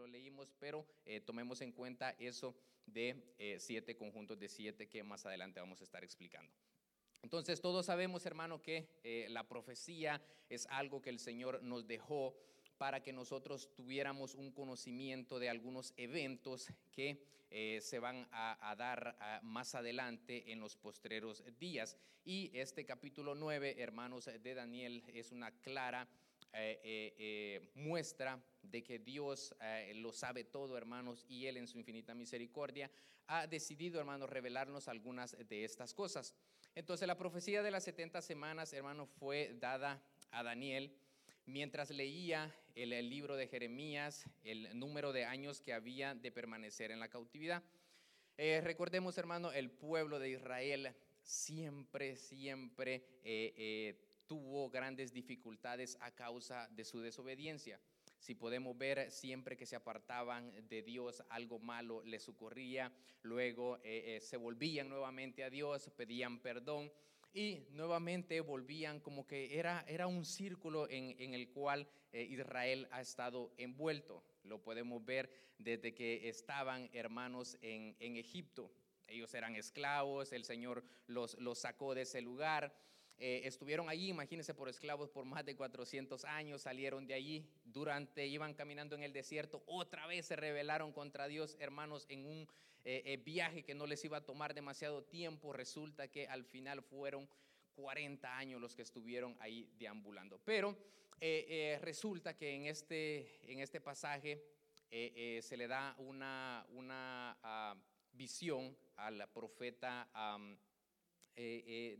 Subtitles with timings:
[0.00, 0.86] lo leímos, pero
[1.24, 2.56] tomemos en cuenta eso
[2.86, 6.52] de siete conjuntos de siete que más adelante vamos a estar explicando.
[7.22, 8.88] Entonces todos sabemos, hermano, que
[9.28, 12.34] la profecía es algo que el Señor nos dejó
[12.80, 19.18] para que nosotros tuviéramos un conocimiento de algunos eventos que eh, se van a, dar
[19.20, 21.98] ah, más adelante en los postreros días.
[22.24, 26.08] Y este capítulo 9, hermanos de Daniel, es una clara
[26.52, 29.54] eh, eh, muestra de que Dios
[29.94, 32.90] lo sabe todo, hermanos, y Él en su infinita misericordia
[33.26, 36.34] ha decidido, hermanos, revelarnos algunas de estas cosas.
[36.74, 40.94] Entonces la profecía de las 70 semanas, hermanos, fue dada a Daniel
[41.46, 47.00] mientras leía el, libro de Jeremías, el número de años que había de permanecer en
[47.00, 47.62] la cautividad.
[48.36, 56.12] Eh, recordemos, hermano, el pueblo de Israel siempre, siempre eh, eh, tuvo grandes dificultades a
[56.12, 57.80] causa de su desobediencia.
[58.20, 63.80] Si podemos ver, siempre que se apartaban de Dios, algo malo les ocurría, luego
[64.20, 66.92] se volvían nuevamente a Dios, pedían perdón
[67.32, 73.00] y nuevamente volvían como que era, era un círculo en, el cual eh, Israel ha
[73.00, 74.22] estado envuelto.
[74.44, 75.28] Lo podemos ver
[75.58, 78.70] desde que estaban hermanos en, Egipto.
[79.08, 82.72] Ellos eran esclavos, el Señor los, los sacó de ese lugar
[83.22, 88.26] eh, estuvieron allí, imagínense, por esclavos por más de 400 años, salieron de allí, durante,
[88.26, 92.48] iban caminando en el desierto, otra vez se rebelaron contra Dios, hermanos, en un
[92.82, 96.82] eh, eh, viaje que no les iba a tomar demasiado tiempo, resulta que al final
[96.82, 97.28] fueron
[97.74, 100.40] 40 años los que estuvieron ahí deambulando.
[100.42, 100.74] Pero
[101.82, 104.42] resulta que en este, en este pasaje
[104.90, 107.76] se le da una, una ah,
[108.12, 110.08] visión al profeta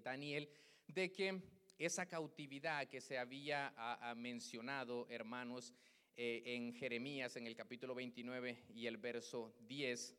[0.02, 0.48] Daniel
[0.92, 1.40] de que
[1.78, 3.74] esa cautividad que se había
[4.16, 5.72] mencionado, hermanos,
[6.16, 10.16] eh, en Jeremías, en el capítulo 29 y el verso 10,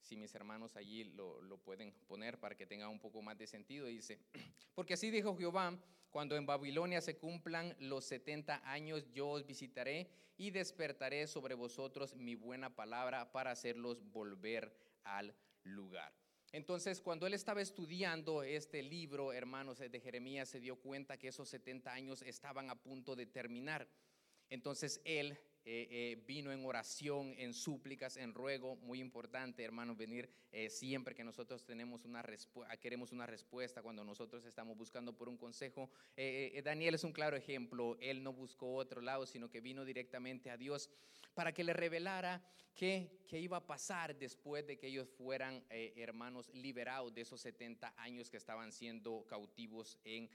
[0.00, 3.46] si mis hermanos allí lo, lo, pueden poner para que tenga un poco más de
[3.46, 4.18] sentido, dice,
[4.74, 5.78] porque así dijo Jehová,
[6.10, 12.14] cuando en Babilonia se cumplan los 70 años, yo os visitaré y despertaré sobre vosotros
[12.14, 14.72] mi buena palabra para hacerlos volver
[15.02, 16.23] al lugar.
[16.54, 21.48] Entonces, cuando él estaba estudiando este libro, hermanos, de Jeremías, se dio cuenta que esos
[21.48, 23.88] 70 años estaban a punto de terminar.
[24.50, 25.32] Entonces, él
[25.64, 31.16] eh, eh, vino en oración, en súplicas, en ruego, muy importante, hermanos, venir eh, siempre
[31.16, 32.24] que nosotros tenemos una
[32.80, 35.90] queremos una respuesta, cuando nosotros estamos buscando por un consejo.
[36.62, 40.56] Daniel es un claro ejemplo, él no buscó otro lado, sino que vino directamente a
[40.56, 40.88] Dios
[41.34, 42.42] para que le revelara
[42.74, 47.94] qué, qué iba a pasar después de que ellos fueran, hermanos, liberados de esos 70
[47.96, 50.30] años que estaban siendo cautivos en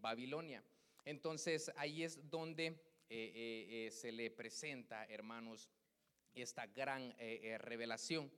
[0.00, 0.64] Babilonia.
[1.04, 2.76] Entonces ahí es donde eh,
[3.08, 5.68] eh, eh, se le presenta, hermanos,
[6.32, 7.12] esta gran
[7.58, 8.30] revelación.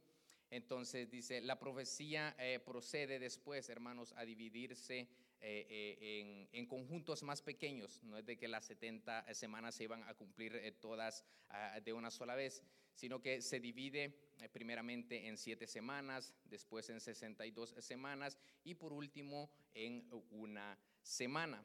[0.51, 5.09] Entonces dice, la profecía procede después, hermanos, a dividirse
[5.43, 8.03] en, conjuntos más pequeños.
[8.05, 12.11] No es de que las 70 semanas se iban a cumplir todas ah, de una
[12.11, 12.63] sola vez,
[12.95, 14.17] sino que se divide
[14.53, 21.65] primeramente en siete semanas, después en 62 semanas y por último en una semana.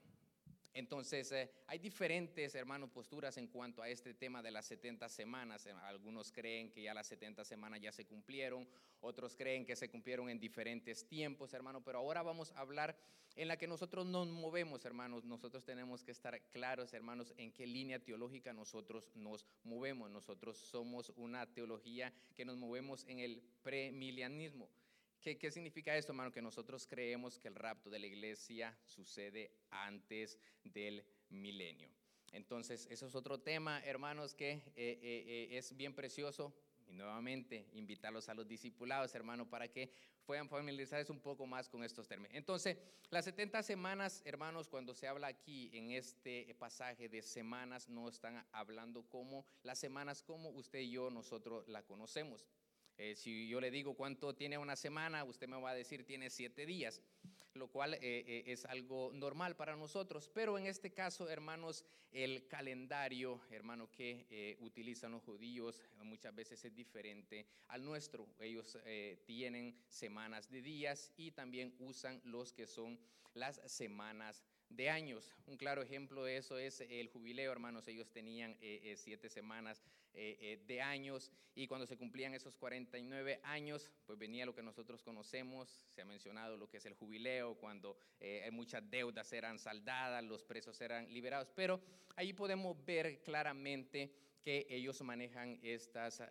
[0.77, 5.65] Entonces, eh, hay diferentes, hermanos, posturas en cuanto a este tema de las 70 semanas.
[5.65, 8.67] Eh, algunos creen que ya las 70 semanas ya se cumplieron,
[9.01, 12.95] otros creen que se cumplieron en diferentes tiempos, hermano, pero ahora vamos a hablar
[13.35, 15.25] en la que nosotros nos movemos, hermanos.
[15.25, 20.11] Nosotros tenemos que estar claros, hermanos, en qué línea teológica nosotros nos movemos.
[20.11, 24.69] Nosotros somos una teología que nos movemos en el premilianismo.
[25.21, 26.31] ¿Qué, significa esto, hermano?
[26.31, 31.89] Que nosotros creemos que el rapto de la iglesia sucede antes del milenio.
[32.31, 36.53] Entonces, eso es otro tema, hermanos, que eh, eh, eh, es bien precioso.
[36.87, 39.91] Y nuevamente, invitarlos a los discipulados, hermano, para que
[40.25, 42.35] puedan familiarizarse un poco más con estos términos.
[42.35, 42.77] Entonces,
[43.09, 48.45] las 70 semanas, hermanos, cuando se habla aquí en este pasaje de semanas, no están
[48.53, 52.45] hablando como las semanas como usted y yo, nosotros la conocemos.
[52.97, 56.31] Eh, si yo le digo cuánto tiene una semana, usted me va a decir tiene
[56.31, 57.01] siete días,
[57.53, 60.29] lo cual eh, eh, es algo normal para nosotros.
[60.33, 66.73] Pero en este caso, hermanos, el calendario, hermano, que utilizan los judíos muchas veces es
[66.73, 68.27] diferente al nuestro.
[68.39, 68.77] Ellos
[69.25, 72.97] tienen semanas de días y también usan los que son
[73.33, 74.56] las semanas de
[74.89, 75.33] años.
[75.47, 77.87] Un claro ejemplo de eso es el jubileo, hermanos.
[77.87, 79.83] Ellos tenían eh, eh, siete semanas
[80.13, 85.01] eh, de años y cuando se cumplían esos 49 años, pues venía lo que nosotros
[85.03, 85.85] conocemos.
[85.89, 87.97] Se ha mencionado lo que es el jubileo, cuando
[88.51, 91.51] muchas deudas eran saldadas, los presos eran liberados.
[91.55, 91.81] Pero
[92.15, 94.11] ahí podemos ver claramente
[94.43, 96.21] que ellos manejan estas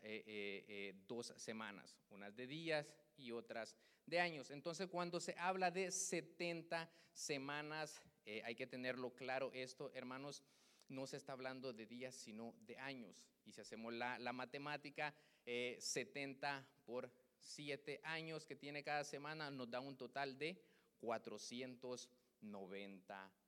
[1.06, 2.86] dos semanas, unas de días
[3.16, 4.50] y otras de años.
[4.50, 8.00] Entonces, cuando se habla de 70 semanas,
[8.44, 10.43] hay que tenerlo claro esto, hermanos,
[10.88, 13.26] no se está hablando de días, sino de años.
[13.44, 15.14] Y si hacemos la, matemática,
[15.44, 20.61] 70 por 7 años que tiene cada semana nos da un total de
[21.00, 23.45] 490 años.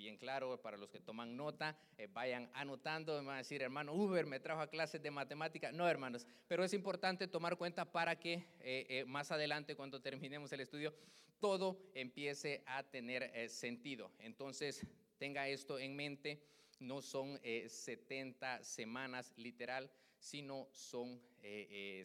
[0.00, 3.92] Bien claro, para los que toman nota, eh, vayan anotando, me van a decir, hermano,
[3.92, 5.72] Uber me trajo a clases de matemática.
[5.72, 10.50] No, hermanos, pero es importante tomar cuenta para que eh, eh, más adelante, cuando terminemos
[10.52, 10.94] el estudio,
[11.38, 14.10] todo empiece a tener sentido.
[14.20, 14.86] Entonces,
[15.18, 16.42] tenga esto en mente,
[16.78, 21.20] no son 70 semanas literal, sino son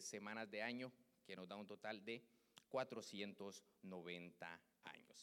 [0.00, 0.92] semanas de año,
[1.26, 2.22] que nos da un total de
[2.68, 4.60] 490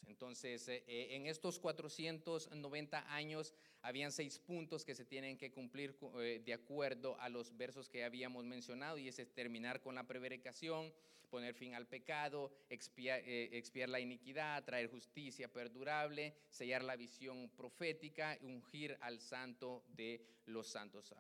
[0.07, 5.95] Entonces, eh, eh, en estos 490 años habían seis puntos que se tienen que cumplir
[6.19, 10.93] eh, de acuerdo a los versos que habíamos mencionado y es terminar con la prevaricación,
[11.29, 18.97] poner fin al pecado, expiar, la iniquidad, traer justicia perdurable, sellar la visión profética, ungir
[19.01, 21.11] al santo de los santos.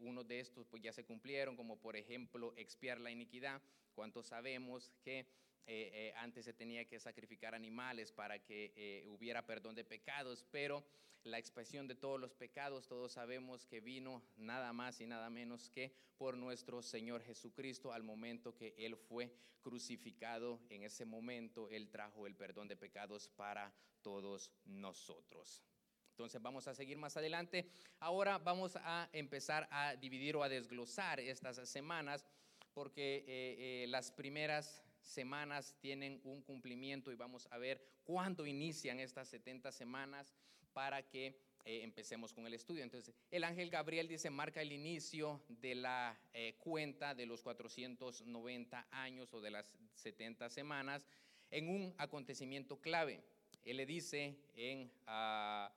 [0.00, 3.62] uno de estos pues ya se cumplieron, como por ejemplo expiar la iniquidad.
[3.94, 5.26] ¿Cuántos sabemos que
[5.66, 10.44] eh, eh, antes se tenía que sacrificar animales para que eh, hubiera perdón de pecados,
[10.50, 10.84] pero
[11.22, 15.70] la expresión de todos los pecados, todos sabemos que vino nada más y nada menos
[15.70, 20.60] que por nuestro Señor Jesucristo al momento que Él fue crucificado.
[20.70, 23.72] En ese momento Él trajo el perdón de pecados para
[24.02, 25.62] todos nosotros.
[26.10, 27.70] Entonces vamos a seguir más adelante.
[28.00, 32.26] Ahora vamos a empezar a dividir o a desglosar estas semanas
[32.74, 39.72] porque las primeras semanas tienen un cumplimiento y vamos a ver cuándo inician estas 70
[39.72, 40.34] semanas
[40.72, 42.82] para que eh, empecemos con el estudio.
[42.82, 48.86] Entonces, el ángel Gabriel dice, marca el inicio de la eh, cuenta de los 490
[48.90, 51.06] años o de las 70 semanas
[51.50, 53.22] en un acontecimiento clave.
[53.64, 55.70] Él le dice en, ah,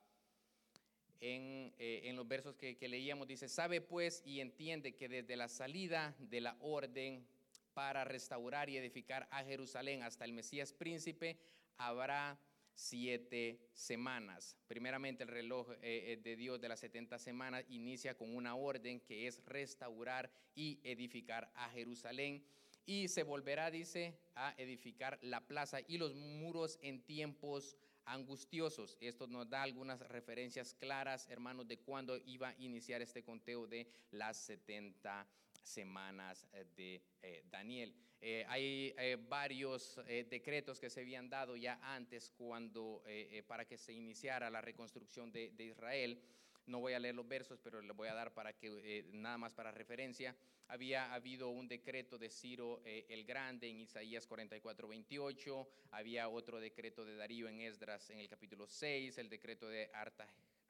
[1.20, 6.14] eh, en, los versos que leíamos, dice, sabe pues y entiende que desde la salida
[6.18, 7.26] de la orden
[7.74, 11.38] para restaurar y edificar a Jerusalén hasta el Mesías príncipe,
[11.76, 12.38] habrá
[12.74, 14.56] siete semanas.
[14.66, 19.00] Primeramente el reloj eh, eh, de Dios de las 70 semanas inicia con una orden
[19.00, 22.44] que es restaurar y edificar a Jerusalén.
[22.86, 28.98] Y se volverá, dice, a edificar la plaza y los muros en tiempos angustiosos.
[29.00, 33.88] Esto nos da algunas referencias claras, hermanos, de cuándo iba a iniciar este conteo de
[34.10, 35.26] las 70
[35.64, 37.94] semanas eh, de eh, Daniel.
[38.20, 38.94] Eh, hay
[39.28, 40.00] varios
[40.30, 43.04] decretos que se habían dado ya antes cuando,
[43.46, 46.18] para que se iniciara la reconstrucción de, Israel.
[46.64, 49.52] No voy a leer los versos, pero les voy a dar para que, nada más
[49.52, 50.34] para referencia.
[50.68, 55.68] Había habido un decreto de Ciro el Grande en Isaías 44, 28.
[55.90, 59.18] Había otro decreto de Darío en Esdras en el capítulo 6.
[59.18, 59.90] El decreto de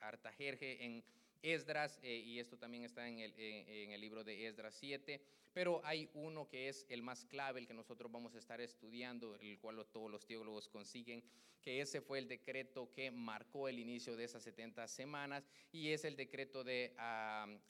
[0.01, 1.05] Artajerje en
[1.45, 5.21] Esdras, eh, y esto también está en el, en el, libro de Esdras 7,
[5.53, 9.37] pero hay uno que es el más clave, el que nosotros vamos a estar estudiando,
[9.37, 11.23] el cual todos los teólogos consiguen,
[11.61, 16.07] que ese fue el decreto que marcó el inicio de esas 70 semanas, y es
[16.07, 16.95] el decreto de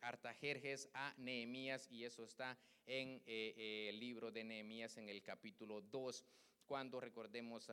[0.00, 2.56] Artajerjes a Nehemías, y eso está
[2.86, 6.24] en eh, eh, el libro de Nehemías en el capítulo 2,
[6.64, 7.68] cuando recordemos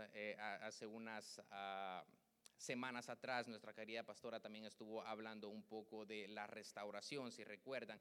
[0.61, 1.39] hace unas...
[1.51, 2.03] Ah,
[2.61, 7.99] semanas atrás nuestra querida pastora también estuvo hablando un poco de la restauración, si recuerdan.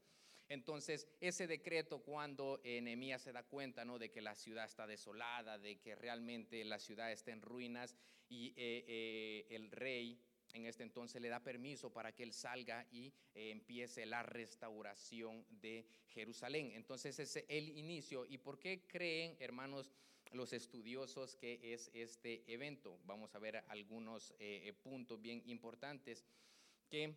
[0.48, 3.98] Entonces, ese decreto cuando Nehemías se da cuenta ¿no?
[3.98, 7.96] de que la ciudad está desolada, de que realmente la ciudad está en ruinas
[8.28, 10.20] y eh, eh, el rey
[10.54, 15.46] en este entonces le da permiso para que él salga y eh, empiece la restauración
[15.48, 16.72] de Jerusalén.
[16.74, 18.26] Entonces, es el inicio.
[18.26, 19.92] ¿Y por qué creen, hermanos?
[20.32, 22.98] Los estudiosos qué es este evento.
[23.04, 26.24] Vamos a ver algunos eh, eh, puntos bien importantes
[26.88, 27.16] que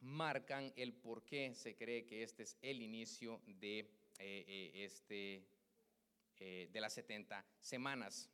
[0.00, 5.44] marcan el por qué se cree que este es el inicio de, eh, este,
[6.38, 8.30] de las 70 semanas.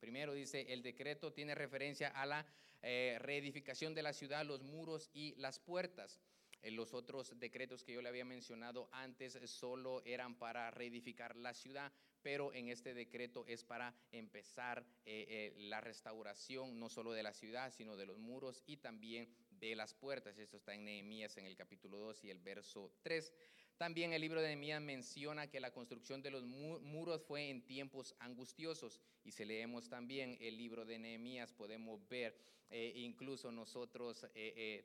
[0.00, 2.46] Primero dice, el decreto tiene referencia a la
[2.80, 6.20] reedificación de la ciudad, los muros y las puertas.
[6.62, 11.92] los otros decretos que yo le había mencionado antes solo eran para reedificar la ciudad,
[12.22, 17.32] pero en este decreto es para empezar eh, eh, la restauración no solo de la
[17.32, 20.38] ciudad, sino de los muros y también de las puertas.
[20.38, 23.32] Esto está en Nehemías en el capítulo 2 y el verso 3.
[23.76, 28.14] También el libro de Nehemías menciona que la construcción de los muros fue en tiempos
[28.18, 29.00] angustiosos.
[29.22, 32.36] Y si leemos también el libro de Nehemías, podemos ver,
[32.70, 34.26] eh, incluso nosotros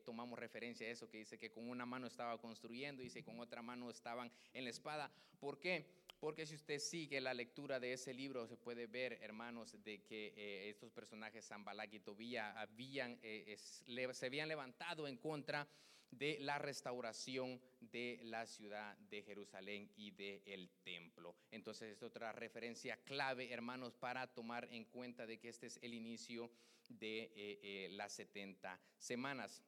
[0.06, 3.64] tomamos referencia a eso, que dice que con una mano estaba construyendo y con otra
[3.64, 5.12] mano estaban en la espada.
[5.40, 6.03] ¿Por qué?
[6.24, 10.70] Porque si usted sigue la lectura de ese libro, se puede ver, hermanos, de que
[10.70, 15.68] estos personajes, Zambalak y Tobía, habían, se habían levantado en contra
[16.12, 21.36] de la restauración de la ciudad de Jerusalén y del templo.
[21.52, 25.94] Entonces es otra referencia clave, hermanos, para tomar en cuenta de que este es el
[25.94, 26.50] inicio
[26.88, 29.62] de eh, eh, las 70 semanas.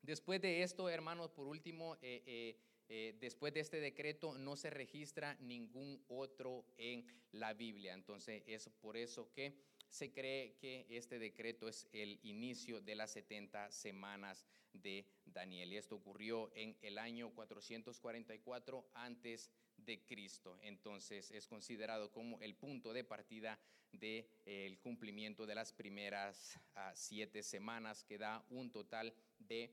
[0.00, 2.56] Después de esto, hermanos, por último, eh,
[3.20, 7.94] después de este decreto no se registra ningún otro en la Biblia.
[7.94, 9.54] Entonces es por eso que
[9.88, 15.72] se cree que este decreto es el inicio de las 70 semanas de Daniel.
[15.72, 20.58] Y esto ocurrió en el año 444 antes de Cristo.
[20.62, 23.58] Entonces es considerado como el punto de partida
[23.92, 29.70] del de, cumplimiento de las primeras ah, siete semanas, que da un total de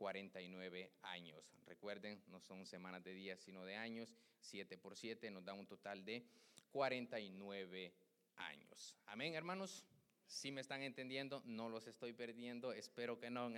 [0.00, 1.54] 49 años.
[1.66, 4.16] Recuerden, no son semanas de días, sino de años.
[4.40, 6.24] 7 por 7 nos da un total de
[6.70, 7.92] 49
[8.36, 8.96] años.
[9.04, 9.84] Amén, hermanos.
[10.26, 13.50] Si me están entendiendo, no los estoy perdiendo, espero que no.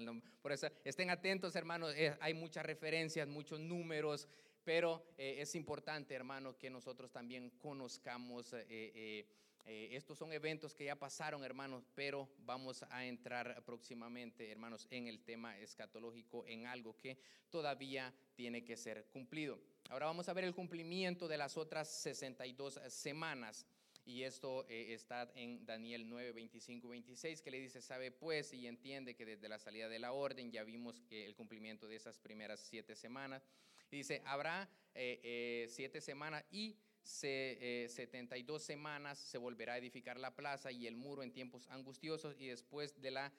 [0.43, 4.27] Por eso estén atentos, hermanos, eh, hay muchas referencias, muchos números,
[4.65, 8.53] pero eh, es importante, hermanos, que nosotros también conozcamos.
[8.53, 9.29] Eh,
[9.65, 15.21] estos son eventos que ya pasaron, hermanos, pero vamos a entrar próximamente, hermanos, en el
[15.23, 17.19] tema escatológico, en algo que
[17.51, 19.61] todavía tiene que ser cumplido.
[19.89, 23.67] Ahora vamos a ver el cumplimiento de las otras 62 semanas.
[24.05, 28.67] Y esto eh, está en Daniel 9, 25, 26, que le dice, sabe pues y
[28.67, 32.19] entiende que desde la salida de la orden ya vimos que el cumplimiento de esas
[32.19, 33.47] primeras siete semanas.
[33.91, 40.19] Y dice, habrá eh, eh, siete semanas y se, 72 semanas se volverá a edificar
[40.19, 43.33] la plaza y el muro en tiempos angustiosos y después de la...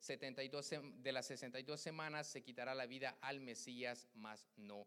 [0.00, 0.70] 72,
[1.02, 4.86] de las 62 semanas se quitará la vida al Mesías, mas no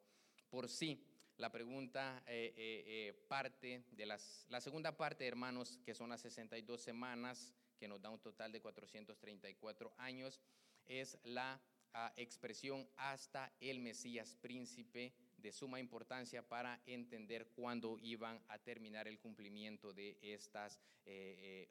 [0.50, 1.04] por sí.
[1.38, 6.22] La pregunta eh, eh, eh, parte de las, la segunda parte, hermanos, que son las
[6.22, 10.40] 62 semanas, que nos da un total de 434 años,
[10.86, 11.60] es la
[11.94, 19.08] ah, expresión hasta el Mesías príncipe de suma importancia para entender cuándo iban a terminar
[19.08, 20.80] el cumplimiento de estas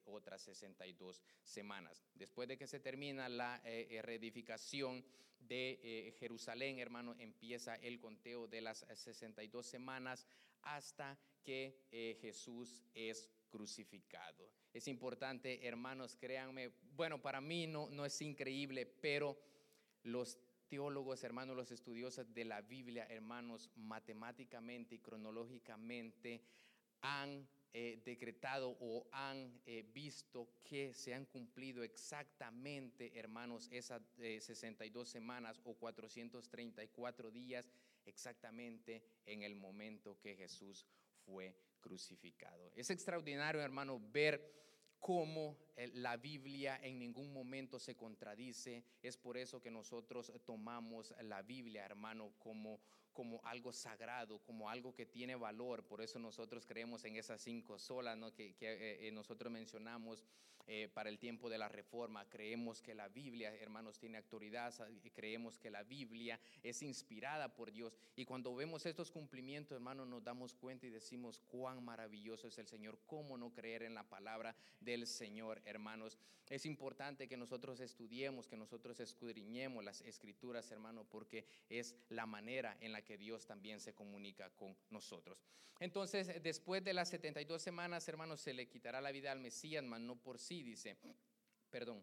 [0.06, 2.02] otras 62 semanas.
[2.14, 3.62] Después de que se termina la
[4.02, 5.04] reedificación
[5.40, 10.26] de eh, Jerusalén, hermano, empieza el conteo de las 62 semanas
[10.62, 14.50] hasta que eh, Jesús es crucificado.
[14.72, 19.36] Es importante, hermanos, créanme, bueno, para mí no, no es increíble, pero
[20.04, 20.38] los
[20.70, 26.40] teólogos, hermanos, los estudiosos de la Biblia, hermanos, matemáticamente y cronológicamente
[27.02, 35.08] han eh, decretado o han eh, visto que se han cumplido exactamente, hermanos, esas 62
[35.08, 37.68] eh, semanas o 434 días
[38.06, 40.86] exactamente en el momento que Jesús
[41.26, 42.70] fue crucificado.
[42.76, 44.60] Es extraordinario, hermano, ver
[45.00, 45.56] cómo
[45.94, 48.84] la Biblia en ningún momento se contradice.
[49.02, 52.80] Es por eso que nosotros tomamos la Biblia, hermano, como
[53.12, 55.84] como algo sagrado, como algo que tiene valor.
[55.84, 60.24] Por eso nosotros creemos en esas cinco solas que, eh, eh, nosotros mencionamos
[60.66, 62.28] eh, para el tiempo de la reforma.
[62.28, 64.72] Creemos que la Biblia, hermanos, tiene autoridad,
[65.12, 67.98] creemos que la Biblia es inspirada por Dios.
[68.14, 72.68] Y cuando vemos estos cumplimientos, hermanos, nos damos cuenta y decimos cuán maravilloso es el
[72.68, 76.18] Señor, cómo no creer en la palabra del Señor, hermanos.
[76.48, 82.76] Es importante que nosotros estudiemos, que nosotros escudriñemos las escrituras, hermanos, porque es la manera
[82.80, 85.42] en la que Dios también se comunica con nosotros.
[85.78, 90.00] Entonces, después de las 72 semanas, hermanos, se le quitará la vida al Mesías, mas
[90.00, 90.96] no por sí, dice,
[91.70, 92.02] perdón.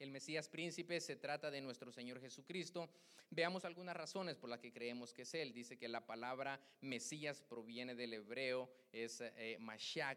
[0.00, 2.88] El Mesías príncipe se trata de nuestro Señor Jesucristo.
[3.28, 5.52] Veamos algunas razones por las que creemos que es Él.
[5.52, 9.58] Dice que la palabra Mesías proviene del hebreo, es eh,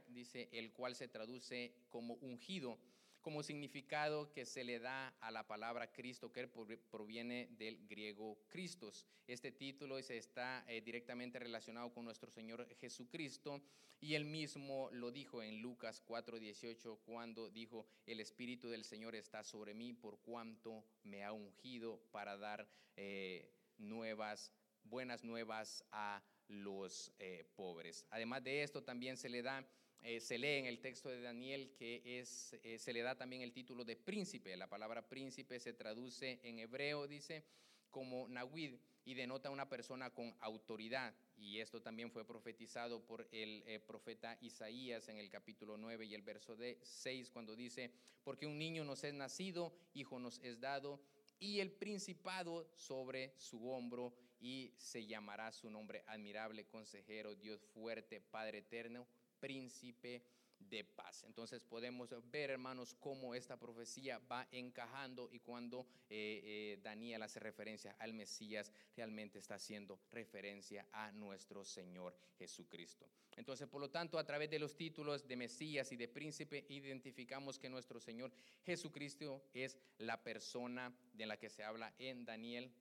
[0.07, 2.79] dice, el cual se traduce como ungido
[3.23, 6.47] como significado que se le da a la palabra Cristo, que
[6.91, 9.07] proviene del griego Christos.
[9.25, 13.63] Este título está eh, directamente relacionado con nuestro Señor Jesucristo
[14.01, 19.43] y él mismo lo dijo en Lucas 4:18 cuando dijo, el Espíritu del Señor está
[19.43, 24.51] sobre mí por cuanto me ha ungido para dar eh, nuevas,
[24.83, 28.05] buenas nuevas a los eh, pobres.
[28.09, 29.65] Además de esto, también se le da
[30.03, 33.41] eh, se lee en el texto de Daniel que es, eh, se le da también
[33.41, 34.55] el título de príncipe.
[34.57, 37.45] La palabra príncipe se traduce en hebreo, dice,
[37.89, 41.13] como Nawid, y denota una persona con autoridad.
[41.37, 46.15] Y esto también fue profetizado por el eh, profeta Isaías en el capítulo 9 y
[46.15, 47.91] el verso de 6, cuando dice,
[48.23, 50.99] porque un niño nos es nacido, hijo nos es dado,
[51.39, 58.19] y el principado sobre su hombro, y se llamará su nombre admirable, consejero, Dios fuerte,
[58.19, 59.07] Padre eterno,
[59.43, 60.23] príncipe
[60.69, 61.25] de paz.
[61.25, 67.41] Entonces podemos ver, hermanos, cómo esta profecía va encajando y cuando eh, eh, Daniel hace
[67.41, 73.05] referencia al Mesías, realmente está haciendo referencia a nuestro Señor Jesucristo.
[73.35, 77.59] Entonces, por lo tanto, a través de los títulos de Mesías y de príncipe, identificamos
[77.59, 78.31] que nuestro Señor
[78.63, 82.71] Jesucristo es la persona de la que se habla en Daniel.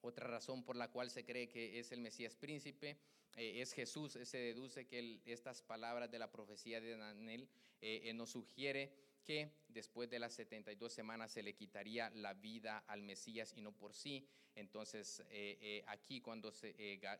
[0.00, 2.98] Otra razón por la cual se cree que es el Mesías príncipe
[3.36, 7.48] eh, es Jesús, se deduce que estas palabras de la profecía de Daniel
[7.80, 8.92] eh, eh, nos sugiere
[9.24, 13.72] que después de las 72 semanas se le quitaría la vida al Mesías y no
[13.72, 14.28] por sí.
[14.54, 15.24] Entonces
[15.86, 16.52] aquí cuando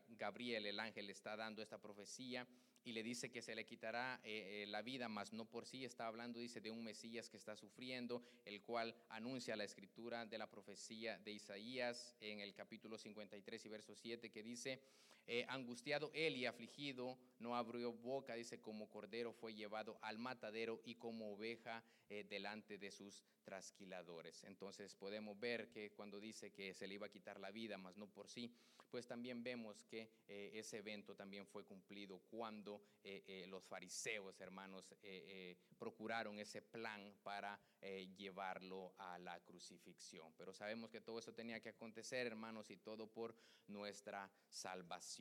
[0.09, 2.47] Gabriel, el ángel, está dando esta profecía,
[2.83, 4.21] y le dice que se le quitará
[4.67, 8.23] la vida, mas no por sí está hablando, dice, de un Mesías que está sufriendo,
[8.45, 13.69] el cual anuncia la escritura de la profecía de Isaías en el capítulo 53 y
[13.69, 14.79] verso 7, que dice,
[15.27, 20.81] eh, angustiado él y afligido, no abrió boca, dice, como cordero fue llevado al matadero
[20.85, 24.43] y como oveja eh, delante de sus trasquiladores.
[24.43, 27.97] Entonces podemos ver que cuando dice que se le iba a quitar la vida, mas
[27.97, 28.53] no por sí,
[28.91, 32.81] pues también vemos que eh, ese evento también fue cumplido cuando
[33.47, 34.95] los fariseos, hermanos,
[35.77, 37.59] procuraron ese plan para
[38.17, 40.33] llevarlo a la crucifixión.
[40.37, 43.35] Pero sabemos que todo eso tenía que acontecer, hermanos, y todo por
[43.67, 45.14] nuestra salvación.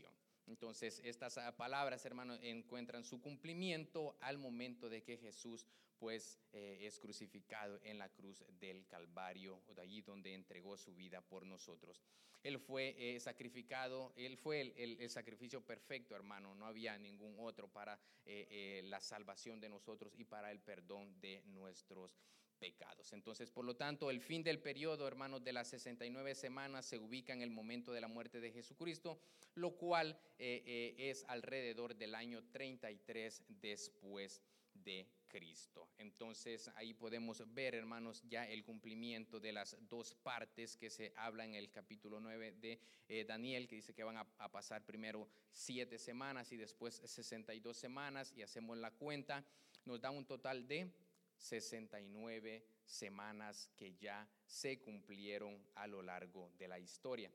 [0.46, 5.66] Entonces, estas ah, palabras, hermanos, encuentran su cumplimiento al momento de que Jesús,
[5.98, 11.22] pues, eh, es crucificado en la cruz del Calvario, de allí donde entregó su vida
[11.22, 12.02] por nosotros.
[12.42, 16.54] Él fue eh, sacrificado, él fue el, sacrificio perfecto, hermano.
[16.54, 21.42] No había ningún otro para eh, la salvación de nosotros y para el perdón de
[21.46, 22.18] nuestros
[22.64, 23.12] pecados.
[23.12, 27.34] Entonces, por lo tanto, el fin del periodo, hermanos, de las 69 semanas se ubica
[27.34, 29.20] en el momento de la muerte de Jesucristo,
[29.54, 34.40] lo cual eh, eh, es alrededor del año 33 después
[34.72, 35.90] de Cristo.
[35.98, 41.44] Entonces ahí podemos ver, hermanos, ya el cumplimiento de las dos partes que se habla
[41.44, 45.28] en el capítulo 9 de eh, Daniel, que dice que van a, a, pasar primero
[45.52, 49.44] siete semanas y después 62 semanas, y hacemos la cuenta,
[49.84, 50.90] nos da un total de
[51.36, 57.30] 69 semanas que ya se cumplieron a lo largo de la historia.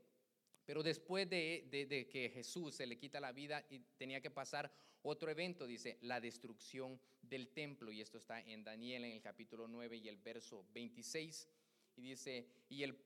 [0.70, 5.32] Pero después de, que Jesús se le quita la vida y tenía que pasar otro
[5.32, 7.92] evento, dice, la destrucción del templo.
[7.92, 11.50] Y esto está en Daniel en el capítulo 9 y el verso 26.
[11.96, 13.04] Y dice, y el,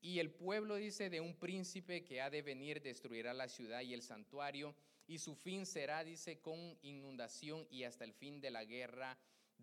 [0.00, 3.94] y el pueblo dice de un príncipe que ha de venir destruirá la ciudad y
[3.94, 4.74] el santuario.
[5.06, 9.16] Y su fin será, dice, con inundación y hasta el fin de la guerra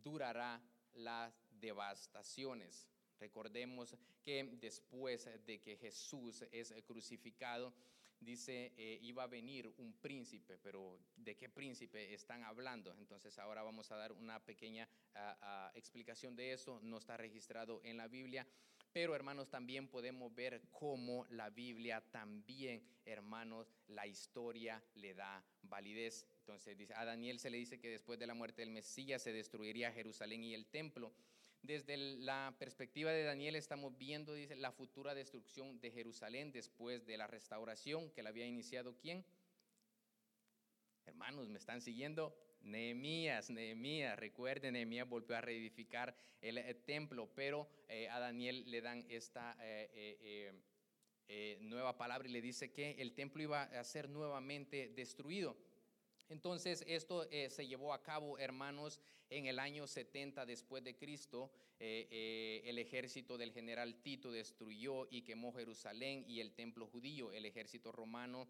[0.04, 0.62] durará
[0.94, 2.88] las devastaciones.
[3.20, 7.74] Recordemos que después de que Jesús es crucificado,
[8.20, 12.94] dice, eh, iba a venir un príncipe, pero ¿de qué príncipe están hablando?
[12.96, 17.82] Entonces ahora vamos a dar una pequeña ah, ah, explicación de eso, no está registrado
[17.84, 18.46] en la Biblia,
[18.92, 26.26] pero hermanos también podemos ver cómo la Biblia también, hermanos, la historia le da validez.
[26.40, 29.32] Entonces dice, a Daniel se le dice que después de la muerte del Mesías se
[29.32, 31.14] destruiría Jerusalén y el templo.
[31.62, 37.18] Desde la perspectiva de Daniel estamos viendo, dice, la futura destrucción de Jerusalén después de
[37.18, 39.26] la restauración que la había iniciado quién?
[41.06, 42.36] Hermanos, ¿me están siguiendo?
[42.62, 48.82] Nehemías, Nehemías, recuerden, Nehemías volvió a reedificar el, eh, templo, pero eh, a Daniel le
[48.82, 50.52] dan esta eh,
[51.62, 55.56] nueva palabra y le dice que el templo iba a ser nuevamente destruido.
[56.30, 61.52] Entonces esto se llevó a cabo, hermanos, en el año 70 después de Cristo.
[61.80, 67.32] El ejército del general Tito destruyó y quemó Jerusalén y el templo judío.
[67.32, 68.48] El ejército romano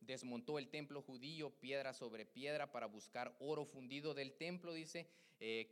[0.00, 5.08] desmontó el templo judío piedra sobre piedra para buscar oro fundido del templo, dice,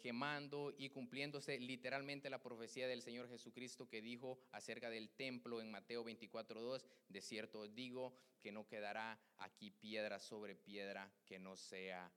[0.02, 5.70] quemando y cumpliéndose literalmente la profecía del Señor Jesucristo que dijo acerca del templo en
[5.70, 12.12] Mateo 24.2, de cierto digo que no quedará aquí piedra sobre piedra que no sea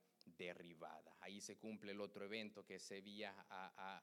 [0.46, 1.16] derribada.
[1.20, 3.36] Ahí se cumple el otro evento que se había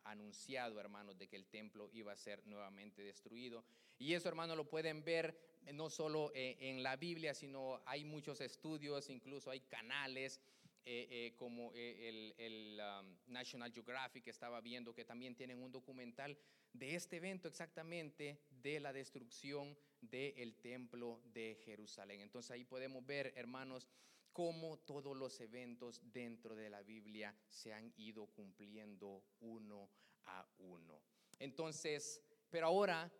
[0.04, 3.64] anunciado, hermanos, de que el templo iba a ser nuevamente destruido.
[3.98, 5.38] Y eso, hermanos, lo pueden ver
[5.72, 10.40] no solo eh, en la Biblia, sino hay muchos estudios, incluso hay canales
[10.84, 16.38] eh, eh, como el, um, National Geographic estaba viendo que también tienen un documental
[16.72, 22.20] de este evento exactamente de la destrucción del templo de Jerusalén.
[22.20, 23.88] Entonces ahí podemos ver, hermanos,
[24.36, 29.88] cómo todos los eventos dentro de la Biblia se han ido cumpliendo uno
[30.26, 31.00] a uno.
[31.38, 32.20] Entonces,
[32.50, 33.10] pero ahora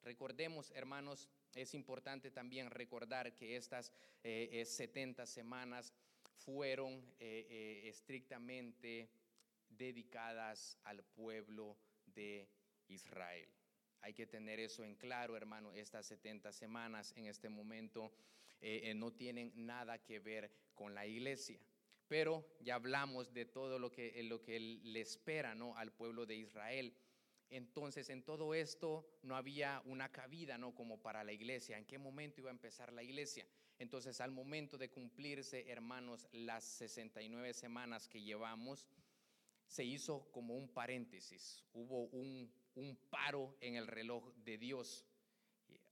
[0.00, 5.92] recordemos, hermanos, es importante también recordar que estas 70 eh, semanas
[6.36, 9.10] fueron eh, eh, estrictamente
[9.68, 12.48] dedicadas al pueblo de
[12.86, 13.48] Israel.
[14.02, 15.72] Hay que tener eso en claro, hermano.
[15.72, 18.12] Estas 70 semanas en este momento
[18.60, 21.60] eh, no tienen nada que ver con la iglesia.
[22.08, 25.76] Pero ya hablamos de todo lo que, lo que le espera ¿no?
[25.76, 26.92] al pueblo de Israel.
[27.50, 30.74] Entonces, en todo esto no había una cabida, ¿no?
[30.74, 31.78] Como para la iglesia.
[31.78, 33.46] ¿En qué momento iba a empezar la iglesia?
[33.78, 38.88] Entonces, al momento de cumplirse, hermanos, las 69 semanas que llevamos,
[39.66, 41.64] se hizo como un paréntesis.
[41.72, 45.06] Hubo un, un paro en el reloj de Dios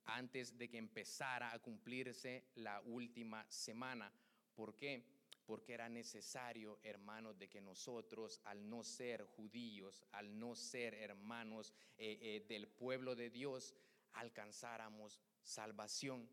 [0.08, 4.12] antes de que empezara a cumplirse la última semana.
[4.54, 5.04] ¿Por qué?
[5.48, 11.72] porque era necesario, hermanos, de que nosotros, al no ser judíos, al no ser hermanos
[11.96, 13.74] eh, eh, del pueblo de Dios,
[14.12, 16.28] alcanzáramos salvación.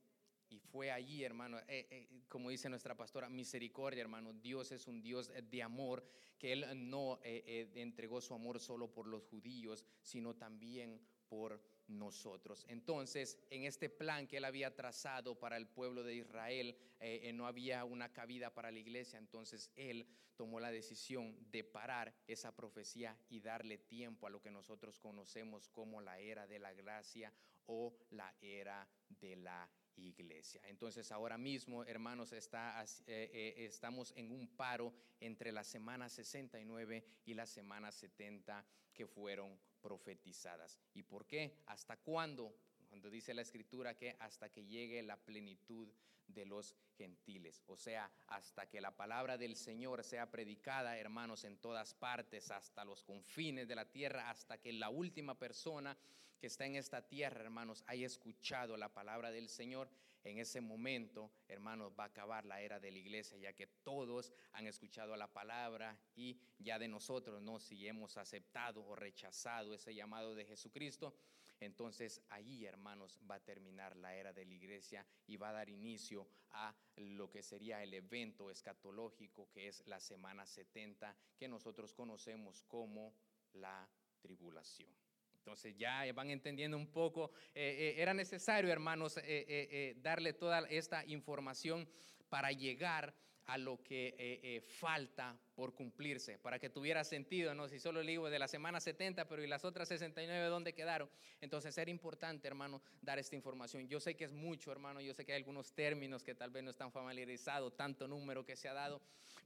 [0.50, 4.34] Y fue allí, hermano, eh, como dice nuestra pastora, misericordia, hermano.
[4.34, 6.06] Dios es un Dios de amor,
[6.38, 12.66] que Él no entregó su amor solo por los judíos, sino también por nosotros.
[12.68, 17.34] Entonces, en este plan que él había trazado para el pueblo de Israel, eh, eh,
[17.34, 22.56] no había una cabida para la iglesia, entonces él tomó la decisión de parar esa
[22.56, 27.32] profecía y darle tiempo a lo que nosotros conocemos como la era de la gracia
[27.68, 30.62] o la era de la iglesia.
[30.66, 37.34] Entonces ahora mismo, hermanos, está, eh, estamos en un paro entre la semana 69 y
[37.34, 40.80] la semana 70 que fueron profetizadas.
[40.96, 41.62] ¿Y por qué?
[41.68, 42.56] ¿Hasta cuándo?
[42.90, 45.88] Cuando dice la escritura que hasta que llegue la plenitud
[46.26, 51.58] de los gentiles, o sea, hasta que la palabra del Señor sea predicada, hermanos, en
[51.58, 55.96] todas partes, hasta los confines de la tierra, hasta que la última persona
[56.40, 59.88] que está en esta tierra, hermanos, haya escuchado la palabra del Señor,
[60.26, 64.34] en ese momento, hermanos, va a acabar la era de la iglesia, ya que todos
[64.54, 67.60] han escuchado la palabra y ya de nosotros, ¿no?
[67.60, 71.16] Si hemos aceptado o rechazado ese llamado de Jesucristo,
[71.60, 75.70] entonces allí, hermanos, va a terminar la era de la iglesia y va a dar
[75.70, 81.94] inicio a lo que sería el evento escatológico, que es la semana 70, que nosotros
[81.94, 83.14] conocemos como
[83.54, 83.88] la
[84.22, 85.05] tribulación.
[85.46, 91.06] Entonces ya van entendiendo un poco, eh, eh, era necesario, hermanos, eh, darle toda esta
[91.06, 91.88] información
[92.30, 93.14] para llegar
[93.46, 97.68] a lo que falta por cumplirse, para que tuviera sentido, ¿no?
[97.68, 101.12] Si solo digo de la semana 70, pero ¿y las otras 69 dónde quedaron?
[101.40, 103.88] Entonces era importante, hermano, dar esta información.
[103.88, 106.64] Yo sé que es mucho, hermano, yo sé que hay algunos términos que tal vez
[106.64, 109.00] no están familiarizados, tanto número que se ha dado,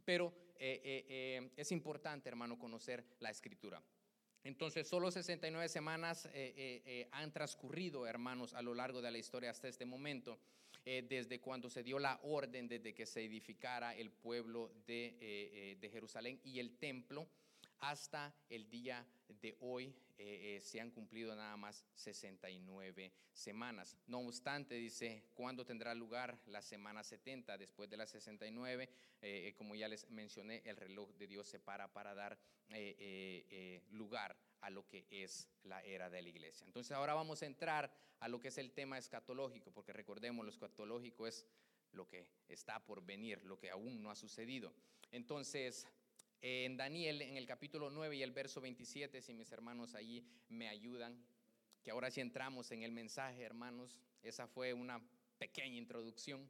[0.06, 3.84] pero es importante, hermano, conocer la escritura.
[4.43, 9.17] Entonces, solo 69 semanas eh, eh, eh, han transcurrido, hermanos, a lo largo de la
[9.17, 10.39] historia hasta este momento,
[10.86, 16.39] desde cuando se dio la orden, desde que se edificara el pueblo de, de Jerusalén
[16.43, 17.28] y el templo,
[17.80, 19.06] hasta el día
[19.42, 19.96] de hoy
[20.62, 23.96] se han cumplido nada más 69 semanas.
[24.06, 27.58] No obstante, dice, ¿cuándo tendrá lugar la semana 70?
[27.58, 28.89] Después de las 69,
[29.56, 32.38] como ya les mencioné, el reloj de Dios se para para dar
[32.72, 36.65] eh, eh, eh, lugar a lo que es la era de la iglesia.
[36.68, 40.52] Entonces ahora vamos a entrar a lo que es el tema escatológico, porque recordemos, lo
[40.52, 41.48] escatológico es
[41.94, 44.72] lo que está por venir, lo que aún no ha sucedido.
[45.12, 45.88] Entonces,
[46.41, 50.69] en Daniel, en el capítulo 9 y el verso 27, si mis hermanos allí me
[50.69, 51.21] ayudan,
[51.84, 55.02] que ahora sí entramos en el mensaje, hermanos, esa fue una
[55.38, 56.49] pequeña introducción.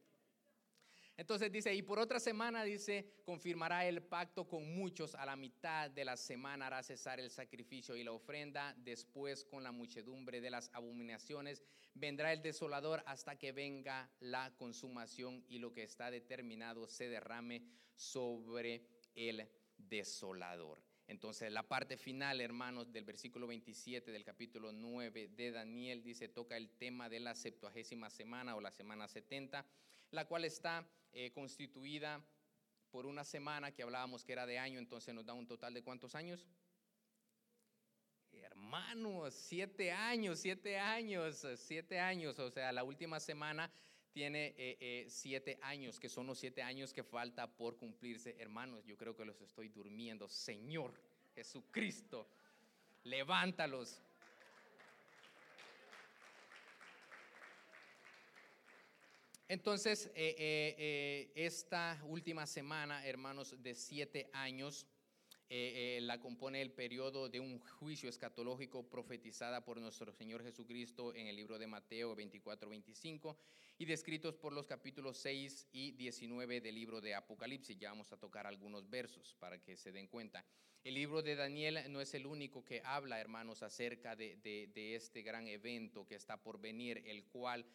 [1.17, 5.91] Entonces dice, y por otra semana dice, confirmará el pacto con muchos, a la mitad
[5.91, 10.49] de la semana hará cesar el sacrificio y la ofrenda, después con la muchedumbre de
[10.49, 11.62] las abominaciones
[11.93, 17.63] vendrá el desolador hasta que venga la consumación y lo que está determinado se derrame
[17.97, 19.45] sobre el
[19.80, 20.82] desolador.
[21.08, 26.56] Entonces la parte final, hermanos, del versículo 27 del capítulo 9 de Daniel dice, toca
[26.56, 29.65] el tema de la septuagésima semana o la semana 70,
[30.12, 32.24] la cual está eh, constituida
[32.92, 35.84] por una semana que hablábamos que era de año, entonces nos da un total de
[35.84, 36.48] cuántos años?
[38.32, 43.72] Hermanos, siete años, siete años, siete años, o sea, la última semana
[44.12, 48.36] tiene eh, eh, siete años, que son los siete años que falta por cumplirse.
[48.39, 50.28] Hermanos, yo creo que los estoy durmiendo.
[50.28, 50.93] Señor
[51.36, 52.28] Jesucristo,
[53.04, 54.02] levántalos.
[59.48, 64.86] Entonces, eh, esta última semana, hermanos, de siete años,
[65.52, 71.16] eh, eh, la compone el periodo de un juicio escatológico profetizada por nuestro Señor Jesucristo
[71.16, 73.36] en el libro de Mateo 24-25
[73.80, 77.80] y descritos por los capítulos 6 y 19 del libro de Apocalipsis.
[77.80, 80.46] Ya vamos a tocar algunos versos para que se den cuenta.
[80.84, 85.24] El libro de Daniel no es el único que habla, hermanos, acerca de, de este
[85.24, 87.66] gran evento que está por venir, el cual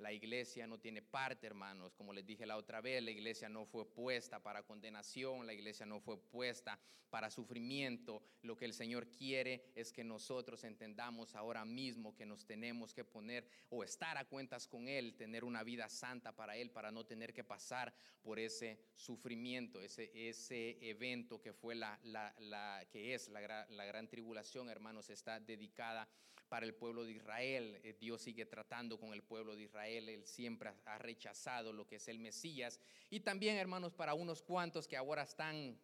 [0.00, 1.94] la iglesia no tiene parte, hermanos.
[1.94, 5.86] Como les dije la otra vez, la iglesia no fue puesta para condenación, la iglesia
[5.86, 6.78] no fue puesta
[7.10, 8.22] para sufrimiento.
[8.42, 13.04] Lo que el Señor quiere es que nosotros entendamos ahora mismo que nos tenemos que
[13.04, 17.04] poner o estar a cuentas con Él, tener una vida santa para Él, para no
[17.04, 23.28] tener que pasar por ese sufrimiento, ese, ese evento que fue la, la, que es
[23.28, 26.08] la, la gran tribulación, hermanos, está dedicada
[26.50, 27.80] para el pueblo de Israel.
[27.84, 29.89] Eh, Dios sigue tratando con el pueblo de Israel.
[29.98, 32.80] Él siempre ha rechazado lo que es el Mesías.
[33.10, 35.78] Y también, hermanos, para unos cuantos que ahora están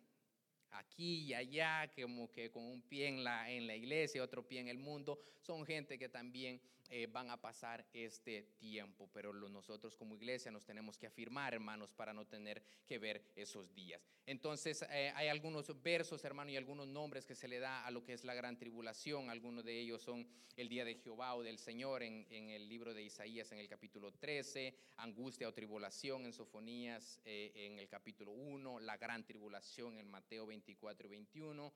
[0.70, 4.60] aquí y allá, como que con un pie en la, en la iglesia, otro pie
[4.60, 9.96] en el mundo, son gente que también eh, van a pasar este tiempo, pero nosotros
[9.96, 14.02] como iglesia nos tenemos que afirmar, hermanos, para no tener que ver esos días.
[14.26, 18.04] Entonces, eh, hay algunos versos, hermano, y algunos nombres que se le da a lo
[18.04, 19.30] que es la gran tribulación.
[19.30, 23.02] Algunos de ellos son el día de Jehová o del Señor en, el libro de
[23.02, 28.80] Isaías en el capítulo 13, angustia o tribulación en Sofonías eh, en el capítulo 1,
[28.80, 31.72] la gran tribulación en Mateo 24 y 21,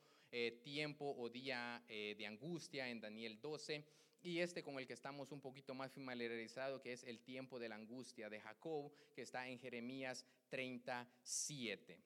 [0.62, 3.84] tiempo o día de angustia en Daniel 12
[4.22, 7.68] y este con el que estamos un poquito más familiarizados, que es el tiempo de
[7.68, 11.98] la angustia de Jacob, que está en Jeremías 37.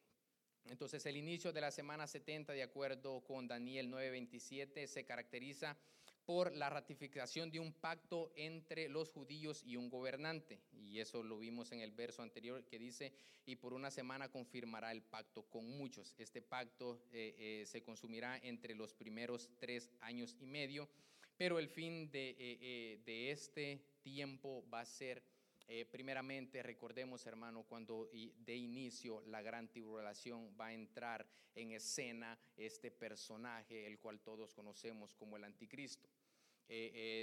[0.66, 5.76] Entonces el inicio de la semana 70, de acuerdo con Daniel 9:27, se caracteriza
[6.24, 10.58] por la ratificación de un pacto entre los judíos y un gobernante.
[10.72, 13.12] Y eso lo vimos en el verso anterior que dice,
[13.44, 16.14] y por una semana confirmará el pacto con muchos.
[16.16, 20.88] Este pacto eh, eh, se consumirá entre los primeros tres años y medio
[21.36, 25.22] pero el fin de, eh, eh, de este tiempo va a ser,
[25.66, 32.38] eh, primeramente, recordemos hermano, cuando de inicio la gran tribulación va a entrar en escena
[32.56, 36.08] este personaje, el cual todos conocemos como el anticristo.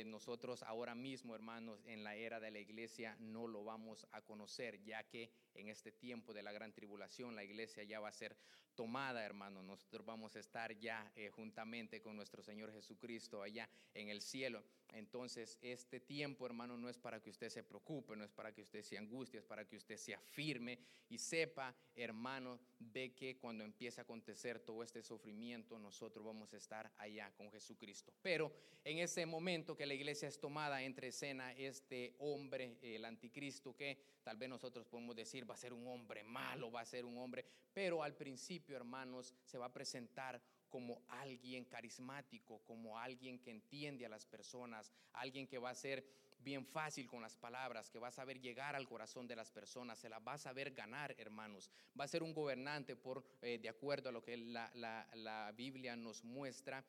[0.05, 4.81] nosotros ahora mismo, hermanos, en la era de la iglesia no lo vamos a conocer,
[4.83, 8.35] ya que en este tiempo de la gran tribulación la iglesia ya va a ser
[8.75, 9.61] tomada, hermano.
[9.63, 14.63] Nosotros vamos a estar ya eh, juntamente con nuestro Señor Jesucristo allá en el cielo.
[14.93, 18.61] Entonces, este tiempo, hermano, no es para que usted se preocupe, no es para que
[18.61, 23.63] usted se angustie, es para que usted se afirme y sepa, hermano, de que cuando
[23.63, 28.13] empiece a acontecer todo este sufrimiento, nosotros vamos a estar allá con Jesucristo.
[28.21, 33.75] Pero en ese momento que la iglesia es tomada entre escena, este hombre, el anticristo,
[33.75, 37.05] que tal vez nosotros podemos decir va a ser un hombre malo, va a ser
[37.05, 43.39] un hombre, pero al principio, hermanos, se va a presentar como alguien carismático, como alguien
[43.39, 46.05] que entiende a las personas, alguien que va a ser
[46.39, 49.99] bien fácil con las palabras, que va a saber llegar al corazón de las personas,
[49.99, 51.69] se la va a saber ganar, hermanos.
[51.99, 55.95] Va a ser un gobernante por, eh, de acuerdo a lo que la, la Biblia
[55.95, 56.83] nos muestra.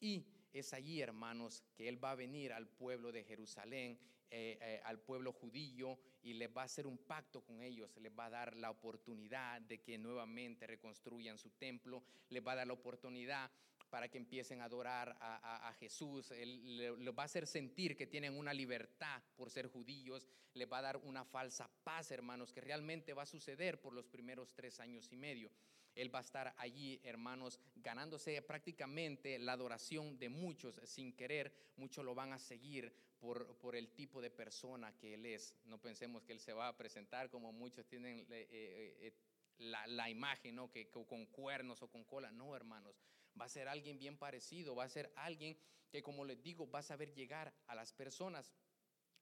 [0.00, 3.98] Y es allí, hermanos, que Él va a venir al pueblo de Jerusalén
[4.30, 8.12] eh, eh, al pueblo judío y les va a hacer un pacto con ellos, les
[8.12, 12.66] va a dar la oportunidad de que nuevamente reconstruyan su templo, les va a dar
[12.66, 13.50] la oportunidad
[13.88, 18.36] para que empiecen a adorar a, Jesús, Él les va a hacer sentir que tienen
[18.36, 23.14] una libertad por ser judíos, les va a dar una falsa paz, hermanos, que realmente
[23.14, 25.50] va a suceder por los primeros tres años y medio.
[25.94, 31.54] Él va a estar allí, hermanos, ganándose prácticamente la adoración de muchos sin querer.
[31.76, 35.54] Muchos lo van a seguir por, por, el tipo de persona que Él es.
[35.64, 39.12] No pensemos que Él se va a presentar como muchos tienen eh, eh, eh,
[39.58, 40.70] la, la, imagen, ¿no?
[40.70, 42.30] Que, que, con cuernos o con cola.
[42.30, 43.00] No, hermanos.
[43.40, 44.74] Va a ser alguien bien parecido.
[44.74, 45.56] Va a ser alguien
[45.90, 48.52] que, como les digo, va a saber llegar a las personas.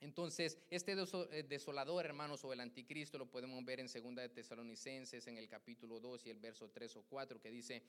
[0.00, 5.38] Entonces, este desolador, hermanos, o el anticristo lo podemos ver en Segunda de Tesalonicenses, en
[5.38, 7.82] el capítulo 2 y el verso 3 o 4, que dice,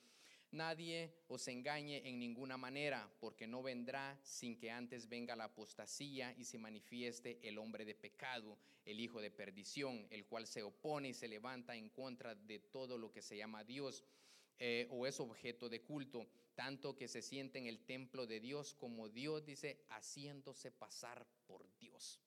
[0.51, 6.33] Nadie os engañe en ninguna manera, porque no vendrá sin que antes venga la apostasía
[6.37, 11.09] y se manifieste el hombre de pecado, el hijo de perdición, el cual se opone
[11.09, 14.05] y se levanta en contra de todo lo que se llama Dios
[14.59, 18.73] eh, o es objeto de culto, tanto que se siente en el templo de Dios
[18.73, 22.21] como Dios dice, haciéndose pasar por Dios.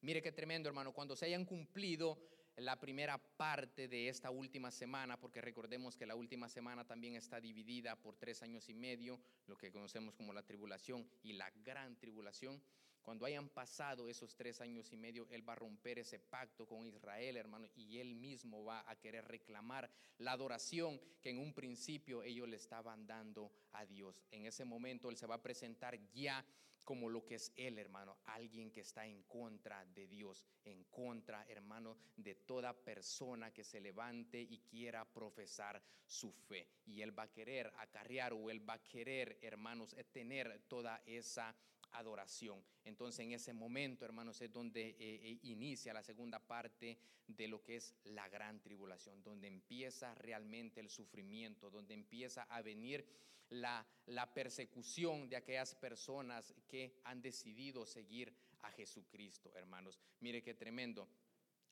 [0.00, 2.18] Mire qué tremendo, hermano, cuando se hayan cumplido
[2.58, 7.40] la primera parte de esta última semana, porque recordemos que la última semana también está
[7.40, 11.96] dividida por tres años y medio, lo que conocemos como la tribulación y la gran
[11.96, 12.60] tribulación.
[13.02, 16.84] Cuando hayan pasado esos tres años y medio, Él va a romper ese pacto con
[16.84, 22.22] Israel, hermano, y Él mismo va a querer reclamar la adoración que en un principio
[22.22, 24.20] ellos le estaban dando a Dios.
[24.30, 26.44] En ese momento Él se va a presentar ya
[26.88, 31.44] como lo que es Él, hermano, alguien que está en contra de Dios, en contra,
[31.46, 36.66] hermano, de toda persona que se levante y quiera profesar su fe.
[36.86, 41.54] Y Él va a querer acarrear o Él va a querer, hermanos, tener toda esa
[41.92, 42.64] adoración.
[42.86, 47.62] Entonces en ese momento, hermanos, es donde eh, eh, inicia la segunda parte de lo
[47.62, 53.04] que es la gran tribulación, donde empieza realmente el sufrimiento, donde empieza a venir
[53.50, 53.86] la,
[54.34, 60.00] persecución de aquellas personas que han decidido seguir a Jesucristo, hermanos.
[60.20, 61.08] Mire qué tremendo.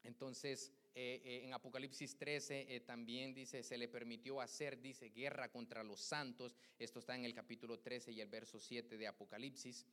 [0.02, 6.00] Entonces, eh, en Apocalipsis 13 también dice, se le permitió hacer, dice, guerra contra los
[6.00, 6.56] santos.
[6.78, 9.86] Esto está en el capítulo 13 y el verso 7 de Apocalipsis.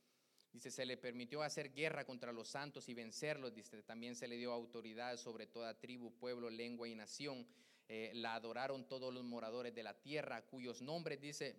[0.54, 3.52] Dice, se le permitió hacer guerra contra los santos y vencerlos.
[3.52, 7.44] Dice, también se le dio autoridad sobre toda tribu, pueblo, lengua y nación.
[7.88, 11.56] Eh, la adoraron todos los moradores de la tierra, cuyos nombres, dice,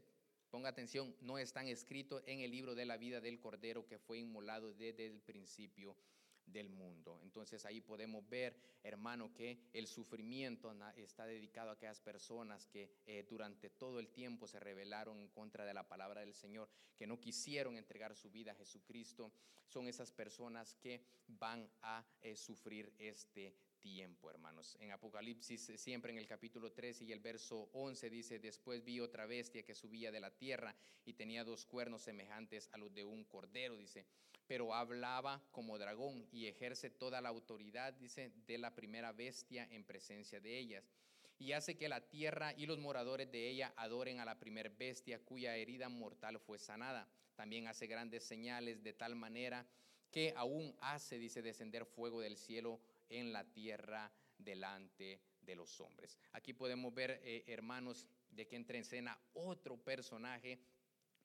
[0.55, 4.19] ponga atención, no están escritos en el libro de la vida del Cordero que fue
[4.19, 5.97] inmolado desde el principio
[6.45, 7.19] del mundo.
[7.23, 13.25] Entonces ahí podemos ver, hermano, que el sufrimiento está dedicado a aquellas personas que eh,
[13.29, 17.19] durante todo el tiempo se rebelaron en contra de la palabra del Señor, que no
[17.19, 19.33] quisieron entregar su vida a Jesucristo.
[19.67, 23.53] Son esas personas que van a eh, sufrir este
[23.85, 24.75] tiempo, hermanos.
[24.79, 28.99] En Apocalipsis, eh, siempre en el capítulo 13 y el verso 11 dice, después vi
[28.99, 33.05] otra bestia que subía de la tierra y tenía dos cuernos semejantes a los de
[33.05, 34.07] un cordero, dice
[34.47, 39.83] pero hablaba como dragón y ejerce toda la autoridad, dice, de la primera bestia en
[39.83, 40.83] presencia de ellas.
[41.39, 45.19] Y hace que la tierra y los moradores de ella adoren a la primera bestia
[45.19, 47.07] cuya herida mortal fue sanada.
[47.35, 49.65] También hace grandes señales de tal manera
[50.11, 56.17] que aún hace, dice, descender fuego del cielo en la tierra delante de los hombres.
[56.33, 60.59] Aquí podemos ver, eh, hermanos, de que entra en escena otro personaje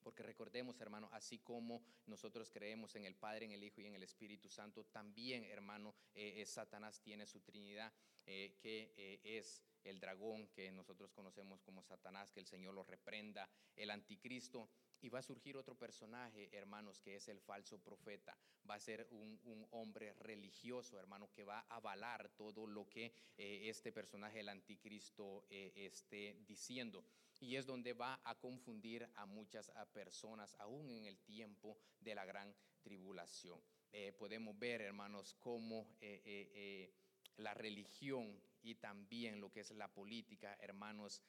[0.01, 3.95] porque recordemos, hermano, así como nosotros creemos en el Padre, en el Hijo y en
[3.95, 7.93] el Espíritu Santo, también, hermano, eh, Satanás tiene su Trinidad,
[8.25, 12.83] eh, que eh, es el dragón que nosotros conocemos como Satanás, que el Señor lo
[12.83, 14.69] reprenda, el anticristo.
[15.01, 18.37] Y va a surgir otro personaje, hermanos, que es el falso profeta.
[18.69, 23.11] Va a ser un, un hombre religioso, hermano, que va a avalar todo lo que
[23.37, 27.03] este personaje, el anticristo, esté diciendo
[27.41, 32.23] y es donde va a confundir a muchas personas, aún en el tiempo de la
[32.23, 33.59] gran tribulación.
[33.91, 36.93] Eh, podemos ver, hermanos, cómo eh, eh,
[37.37, 41.21] la religión y también lo que es la política, hermanos,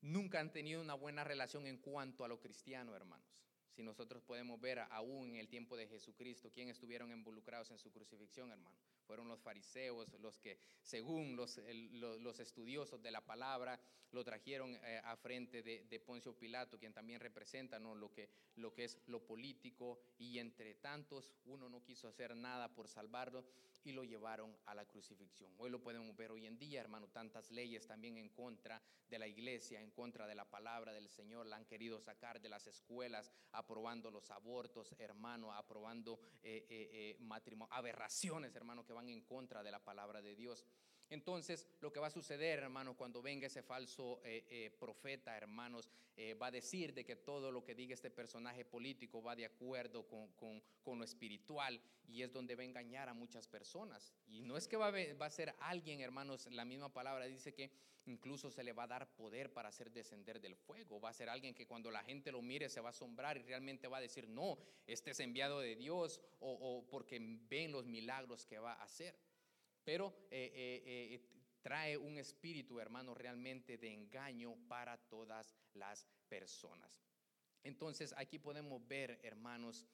[0.00, 3.26] nunca han tenido una buena relación en cuanto a lo cristiano, hermanos.
[3.70, 7.90] Si nosotros podemos ver aún en el tiempo de Jesucristo, quién estuvieron involucrados en su
[7.90, 8.76] crucifixión, hermano
[9.10, 11.60] fueron los fariseos los que, según los,
[12.20, 13.80] los, estudiosos de la palabra,
[14.12, 17.96] lo trajeron eh, a frente de, Poncio Pilato, quien también representa ¿no?
[17.96, 22.72] lo, que, lo que es lo político, y entre tantos uno no quiso hacer nada
[22.72, 23.44] por salvarlo
[23.84, 25.52] y lo llevaron a la crucifixión.
[25.58, 29.26] Hoy lo podemos ver hoy en día, hermano, tantas leyes también en contra de la
[29.26, 33.32] iglesia, en contra de la palabra del Señor, la han querido sacar de las escuelas,
[33.52, 39.70] aprobando los abortos, hermano, aprobando eh, eh, matrimonio, aberraciones, hermano, que van en contra de
[39.70, 40.66] la palabra de Dios.
[41.10, 45.90] Entonces, lo que va a suceder, hermanos, cuando venga ese falso eh, eh, profeta, hermanos,
[46.16, 49.44] eh, va a decir de que todo lo que diga este personaje político va de
[49.44, 50.62] acuerdo con,
[50.98, 54.14] lo espiritual y es donde va a engañar a muchas personas.
[54.28, 57.72] Y no es que va a, ser alguien, hermanos, la misma palabra dice que
[58.06, 61.00] incluso se le va a dar poder para hacer descender del fuego.
[61.00, 63.42] Va a ser alguien que cuando la gente lo mire se va a asombrar y
[63.42, 67.18] realmente va a decir, no, este es enviado de Dios o porque
[67.48, 69.16] ven los milagros que va a hacer
[69.84, 71.20] pero eh, eh, eh,
[71.62, 77.02] trae un espíritu, hermano, realmente de engaño para todas las personas.
[77.62, 79.86] Entonces aquí podemos ver, hermanos,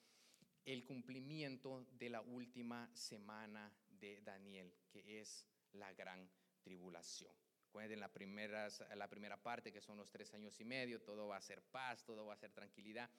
[0.64, 6.28] el cumplimiento de la última semana de Daniel, que es la gran
[6.62, 7.32] tribulación.
[7.66, 8.10] Recuerden la,
[8.96, 12.04] la primera parte, que son los tres años y medio, todo va a ser paz,
[12.04, 13.10] todo va a ser tranquilidad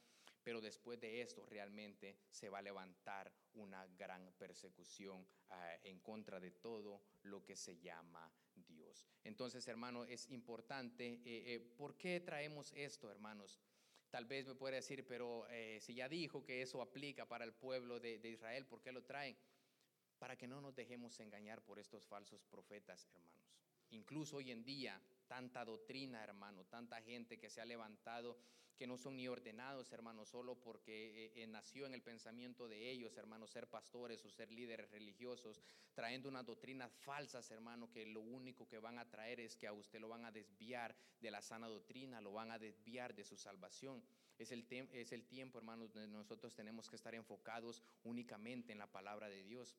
[0.47, 6.39] pero después de esto realmente se va a levantar una gran persecución ah, en contra
[6.39, 9.05] de todo lo que se llama Dios.
[9.25, 13.59] Entonces, hermano, es importante, eh, eh, ¿por qué traemos esto, hermanos?
[14.09, 17.51] Tal vez me puede decir, pero eh, si ya dijo que eso aplica para el
[17.51, 19.35] pueblo de Israel, ¿por qué lo traen?
[20.17, 23.51] Para que no nos dejemos engañar por estos falsos profetas, hermanos.
[23.89, 28.37] Incluso hoy en día, tanta doctrina, hermano, tanta gente que se ha levantado
[28.77, 32.89] que no son ni ordenados, hermanos, solo porque eh, eh, nació en el pensamiento de
[32.91, 35.61] ellos, hermanos, ser pastores o ser líderes religiosos,
[35.93, 39.73] trayendo unas doctrinas falsas, hermano, que lo único que van a traer es que a
[39.73, 43.35] usted lo van a desviar de la sana doctrina, lo van a desviar de su
[43.35, 44.03] salvación.
[44.37, 48.91] Es el, es el tiempo, hermanos, donde nosotros tenemos que estar enfocados únicamente en la
[48.91, 49.75] palabra de Dios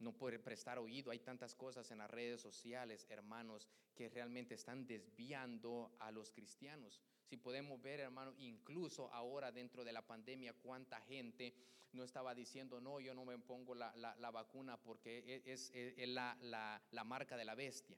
[0.00, 1.10] no puede prestar oído.
[1.10, 7.00] Hay tantas cosas en las redes sociales, hermanos, que realmente están desviando a los cristianos.
[7.24, 11.54] Si podemos ver, hermano, incluso ahora dentro de la pandemia, cuánta gente
[11.92, 15.72] no estaba diciendo, no, yo no me pongo la, vacuna porque e, es,
[16.08, 17.96] la, marca de la bestia.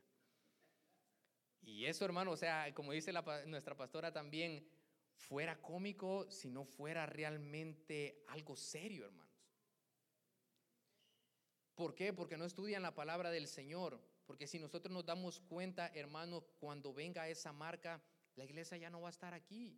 [1.63, 3.13] Y eso, hermano, o sea, como dice
[3.47, 4.67] nuestra pastora también,
[5.15, 9.32] fuera cómico si no fuera realmente algo serio, hermanos.
[11.83, 12.13] ¿Por qué?
[12.13, 14.01] Porque no estudian la palabra del Señor.
[14.25, 18.01] Porque si nosotros nos damos cuenta, hermano, cuando venga esa marca,
[18.37, 19.77] la iglesia ya no va a estar aquí.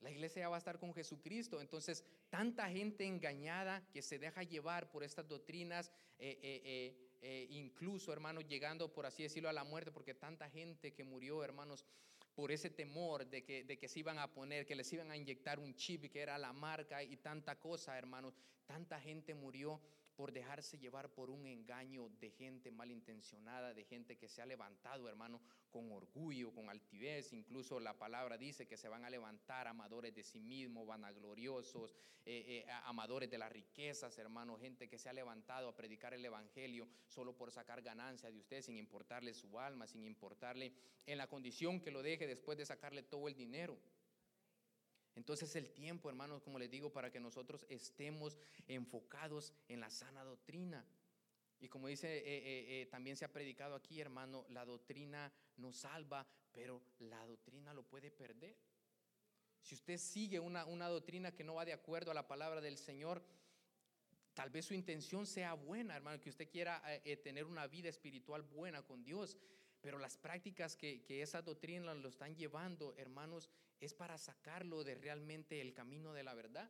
[0.00, 1.60] La iglesia ya va a estar con Jesucristo.
[1.60, 8.12] Entonces, tanta gente engañada que se deja llevar por estas doctrinas, eh, eh, eh, incluso,
[8.12, 11.86] hermanos, llegando, por así decirlo, a la muerte, porque tanta gente que murió, hermanos,
[12.36, 15.16] por ese temor de que, de que se iban a poner, que les iban a
[15.16, 18.34] inyectar un chip que era la marca y tanta cosa, hermanos.
[18.66, 19.80] Tanta gente murió
[20.16, 25.08] por dejarse llevar por un engaño de gente malintencionada, de gente que se ha levantado,
[25.08, 25.40] hermano,
[25.70, 27.32] con orgullo, con altivez.
[27.32, 31.94] Incluso la palabra dice que se van a levantar amadores de sí mismos, vanagloriosos,
[32.24, 36.24] eh, eh, amadores de las riquezas, hermano, gente que se ha levantado a predicar el
[36.24, 40.72] Evangelio solo por sacar ganancia de usted, sin importarle su alma, sin importarle
[41.06, 43.78] en la condición que lo deje después de sacarle todo el dinero.
[45.16, 48.36] Entonces el tiempo, hermanos, como les digo, para que nosotros estemos
[48.68, 50.84] enfocados en la sana doctrina.
[51.58, 55.76] Y como dice, eh, eh, eh, también se ha predicado aquí, hermano, la doctrina nos
[55.76, 58.56] salva, pero la doctrina lo puede perder.
[59.62, 62.76] Si usted sigue una, una doctrina que no va de acuerdo a la palabra del
[62.76, 63.24] Señor,
[64.34, 66.82] tal vez su intención sea buena, hermano, que usted quiera
[67.24, 69.38] tener una vida espiritual buena con Dios,
[69.86, 75.60] pero las prácticas que, esas doctrinas lo están llevando, hermanos, es para sacarlo de realmente
[75.60, 76.68] el camino de la verdad.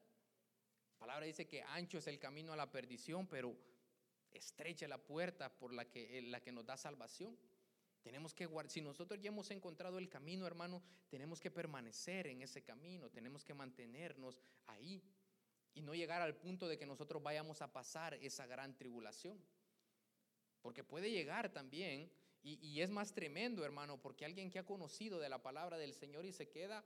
[0.90, 3.56] La palabra dice que ancho es el camino a la perdición, pero
[4.30, 7.38] estrecha la puerta por la que, eh, la que nos da salvación.
[8.02, 12.42] Tenemos que guardar, si nosotros ya hemos encontrado el camino, hermano, tenemos que permanecer en
[12.42, 15.02] ese camino, tenemos que mantenernos ahí
[15.72, 19.42] y no llegar al punto de que nosotros vayamos a pasar esa gran tribulación.
[20.60, 22.12] Porque puede llegar también
[22.48, 26.24] y, es más tremendo, hermano, porque alguien que ha conocido de la palabra del Señor
[26.24, 26.84] y se queda,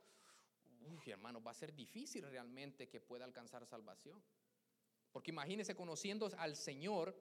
[0.80, 4.22] uy, hermano, va a ser difícil realmente que pueda alcanzar salvación.
[5.12, 7.14] Porque imagínese, conociendo al Señor,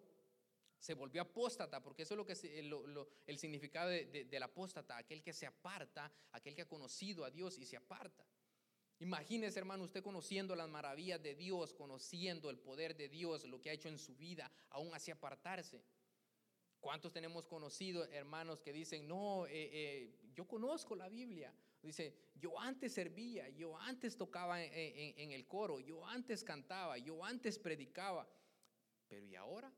[0.80, 5.46] se volvió apóstata, porque eso es lo que el significado del apóstata, aquel que se
[5.46, 8.26] aparta, aquel que ha conocido a Dios y se aparta.
[9.00, 13.70] Imagínese, hermano, usted conociendo las maravillas de Dios, conociendo el poder de Dios, lo que
[13.70, 15.84] ha hecho en su vida, aún así apartarse.
[16.80, 21.54] ¿Cuántos tenemos conocido hermanos que dicen, no, eh, eh, yo conozco la Biblia?
[21.82, 27.58] Dice, yo antes servía, yo antes tocaba en, el coro, yo antes cantaba, yo antes
[27.60, 28.28] predicaba,
[29.08, 29.72] pero ¿y ahora?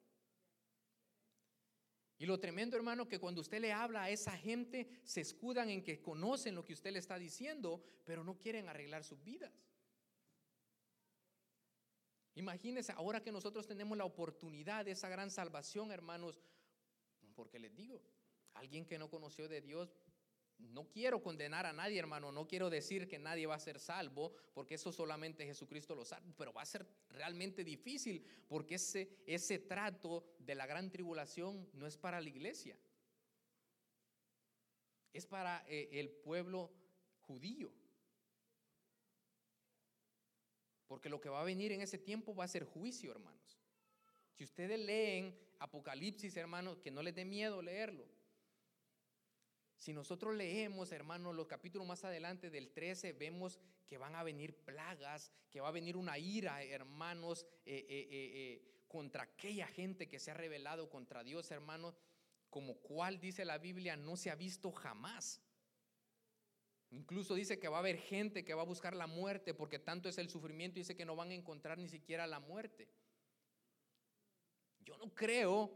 [2.18, 5.84] Y lo tremendo, hermano, que cuando usted le habla a esa gente, se escudan en
[5.84, 9.52] que conocen lo que usted le está diciendo, pero no quieren arreglar sus vidas.
[12.36, 16.40] Imagínense, ahora que nosotros tenemos la oportunidad de esa gran salvación, hermanos,
[17.42, 18.00] porque les digo,
[18.54, 19.98] alguien que no conoció de Dios,
[20.60, 24.32] no quiero condenar a nadie, hermano, no quiero decir que nadie va a ser salvo,
[24.54, 29.58] porque eso solamente Jesucristo lo sabe, pero va a ser realmente difícil, porque ese, ese
[29.58, 32.78] trato de la gran tribulación no es para la iglesia,
[35.12, 36.72] es para eh, el pueblo
[37.22, 37.72] judío.
[40.88, 43.61] Porque lo que va a venir en ese tiempo va a ser juicio, hermanos.
[44.32, 48.06] Si ustedes leen Apocalipsis, hermanos, que no les dé miedo leerlo.
[49.76, 54.56] Si nosotros leemos, hermanos, los capítulos más adelante del 13, vemos que van a venir
[54.64, 60.20] plagas, que va a venir una ira, hermanos, eh, eh, eh, contra aquella gente que
[60.20, 62.00] se ha rebelado contra Dios, hermanos,
[62.50, 65.42] como cual dice la Biblia, no se ha visto jamás.
[66.92, 70.10] Incluso dice que va a haber gente que va a buscar la muerte porque tanto
[70.10, 72.90] es el sufrimiento, dice que no van a encontrar ni siquiera la muerte.
[74.84, 75.72] Yo no creo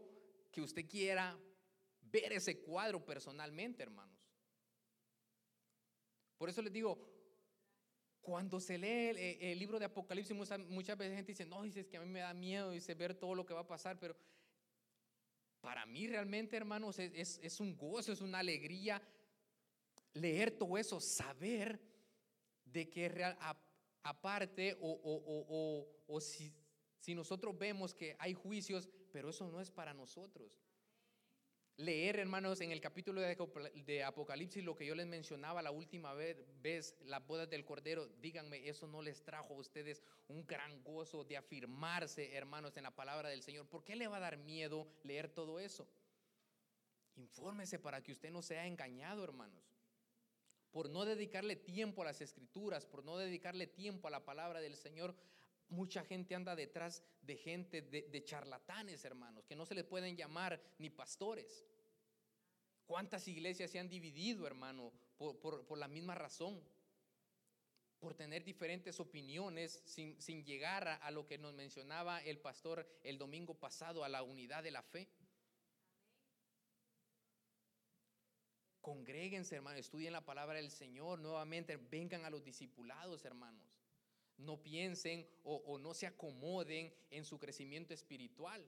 [0.52, 1.38] que usted quiera
[2.02, 4.16] ver ese cuadro personalmente, hermanos.
[6.38, 7.00] Por eso les digo,
[8.22, 12.02] cuando se lee el, libro de Apocalipsis, muchas, veces gente dice, no, dice que a
[12.02, 14.18] mí me da miedo, dice ver todo lo que va a pasar, pero
[15.62, 19.02] para mí realmente, hermanos, es, un gozo, es una alegría
[20.14, 21.80] leer todo eso, saber
[22.66, 23.38] de que real,
[24.04, 26.52] aparte o, si,
[27.06, 30.52] si nosotros vemos que hay juicios, pero eso no es para nosotros
[31.78, 36.96] leer, hermanos, en el capítulo de Apocalipsis lo que yo les mencionaba la última vez,
[37.02, 41.38] las bodas del Cordero, díganme, eso no les trajo a ustedes un gran gozo de
[41.38, 43.68] afirmarse, hermanos, en la palabra del Señor.
[43.68, 45.88] ¿Por qué le va a dar miedo leer todo eso?
[47.16, 49.64] Infórmese para que usted no sea engañado, hermanos.
[50.72, 54.76] Por no dedicarle tiempo a las escrituras, por no dedicarle tiempo a la palabra del
[54.76, 55.16] Señor,
[55.70, 60.62] Mucha gente anda detrás de gente, de, charlatanes, hermanos, que no se les pueden llamar
[60.78, 61.66] ni pastores.
[62.86, 66.62] ¿Cuántas iglesias se han dividido, hermano, por, la misma razón?
[68.00, 73.18] Por tener diferentes opiniones sin, llegar a, a, lo que nos mencionaba el pastor el
[73.18, 75.10] domingo pasado, a la unidad de la fe.
[78.82, 83.85] Congréguense, hermano, estudien la palabra del Señor nuevamente, vengan a los discipulados, hermanos.
[84.38, 88.68] No piensen o, no se acomoden en su crecimiento espiritual.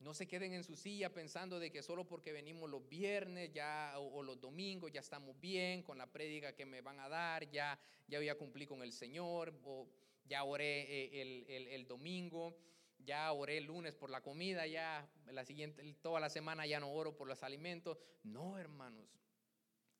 [0.00, 3.94] No se queden en su silla pensando de que solo porque venimos los viernes ya
[3.98, 7.78] o, los domingos ya estamos bien con la prédica que me van a dar, ya,
[8.08, 9.88] ya voy a cumplir con el Señor, o
[10.24, 12.56] ya oré eh, el, el, domingo,
[12.98, 16.92] ya oré el lunes por la comida, ya la siguiente, toda la semana ya no
[16.92, 17.98] oro por los alimentos.
[18.22, 19.08] No, hermanos,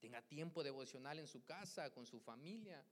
[0.00, 2.84] tenga tiempo devocional en su casa, con su familia.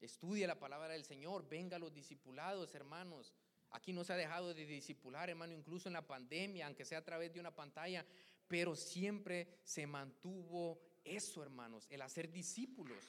[0.00, 3.32] Estudie la palabra del Señor, venga los discipulados, hermanos.
[3.70, 7.04] Aquí no se ha dejado de discipular, hermano, incluso en la pandemia, aunque sea a
[7.04, 8.06] través de una pantalla,
[8.46, 13.04] pero siempre se mantuvo eso, hermanos, el hacer discípulos.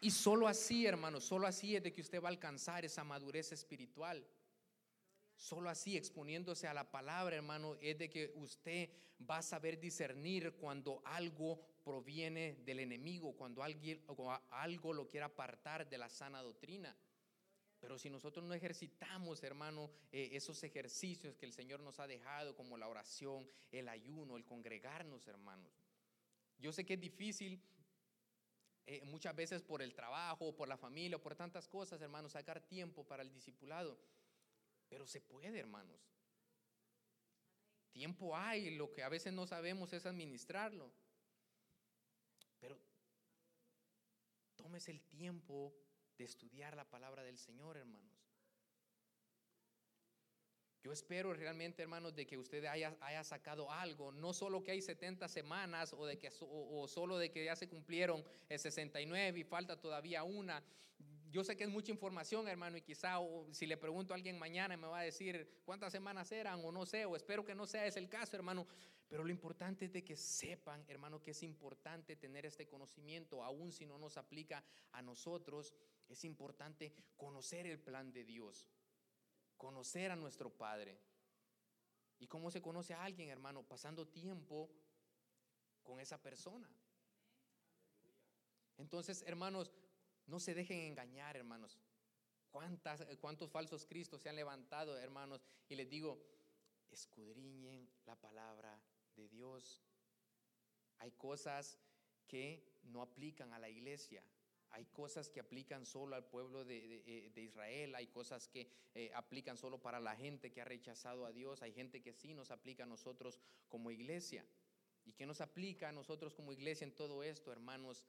[0.00, 3.52] Y solo así, hermanos, solo así es de que usted va a alcanzar esa madurez
[3.52, 4.26] espiritual.
[5.40, 8.90] Solo así, exponiéndose a la palabra, hermano, es de que usted
[9.28, 14.04] va a saber discernir cuando algo proviene del enemigo, cuando alguien,
[14.50, 16.94] algo lo quiera apartar de la sana doctrina.
[17.80, 22.54] Pero si nosotros no ejercitamos, hermano, eh, esos ejercicios que el Señor nos ha dejado,
[22.54, 25.72] como la oración, el ayuno, el congregarnos, hermanos.
[26.58, 27.62] Yo sé que es difícil
[28.84, 33.06] eh, muchas veces por el trabajo, por la familia, por tantas cosas, hermano, sacar tiempo
[33.06, 33.96] para el discipulado.
[34.90, 35.98] Pero se puede, hermanos.
[37.92, 40.92] Tiempo hay, lo que a veces no sabemos es administrarlo.
[42.58, 42.78] Pero
[44.56, 45.74] tómese el tiempo
[46.18, 48.20] de estudiar la palabra del Señor, hermanos.
[50.82, 54.80] Yo espero realmente, hermanos, de que usted haya, haya, sacado algo, no solo que hay
[54.80, 59.38] 70 semanas o, de que, o, o solo de que ya se cumplieron el 69
[59.38, 60.64] y falta todavía una.
[61.30, 63.18] Yo sé que es mucha información, hermano, y quizá
[63.52, 66.84] si le pregunto a alguien mañana me va a decir cuántas semanas eran o no
[66.84, 68.66] sé, o espero que no sea ese el caso, hermano.
[69.06, 73.70] Pero lo importante es de que sepan, hermano, que es importante tener este conocimiento, aun
[73.70, 75.72] si no nos aplica a nosotros,
[76.08, 78.68] es importante conocer el plan de Dios,
[79.56, 81.00] conocer a nuestro Padre.
[82.18, 83.62] ¿Y cómo se conoce a alguien, hermano?
[83.62, 84.68] Pasando tiempo
[85.82, 86.68] con esa persona.
[88.78, 89.70] Entonces, hermanos,
[90.30, 91.78] no se dejen engañar, hermanos.
[92.50, 95.44] ¿Cuántas, ¿Cuántos falsos cristos se han levantado, hermanos?
[95.68, 96.18] Y les digo,
[96.90, 98.80] escudriñen la palabra
[99.16, 99.82] de Dios.
[100.98, 101.78] Hay cosas
[102.26, 104.22] que no aplican a la iglesia.
[104.70, 109.56] Hay cosas que aplican solo al pueblo de, eh, Israel, hay cosas que eh, aplican
[109.56, 112.84] solo para la gente que ha rechazado a Dios, hay gente que sí nos aplica
[112.84, 114.46] a nosotros como iglesia.
[115.04, 118.04] ¿Y qué nos aplica a nosotros como iglesia en todo esto, hermanos?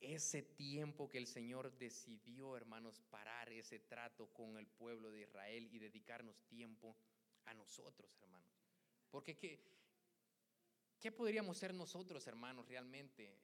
[0.00, 5.68] Ese tiempo que el Señor decidió, hermanos, parar ese trato con el pueblo de Israel
[5.70, 6.96] y dedicarnos tiempo
[7.44, 8.50] a nosotros, hermanos.
[9.10, 9.62] Porque ¿qué,
[10.98, 13.36] qué podríamos ser nosotros, hermanos, realmente?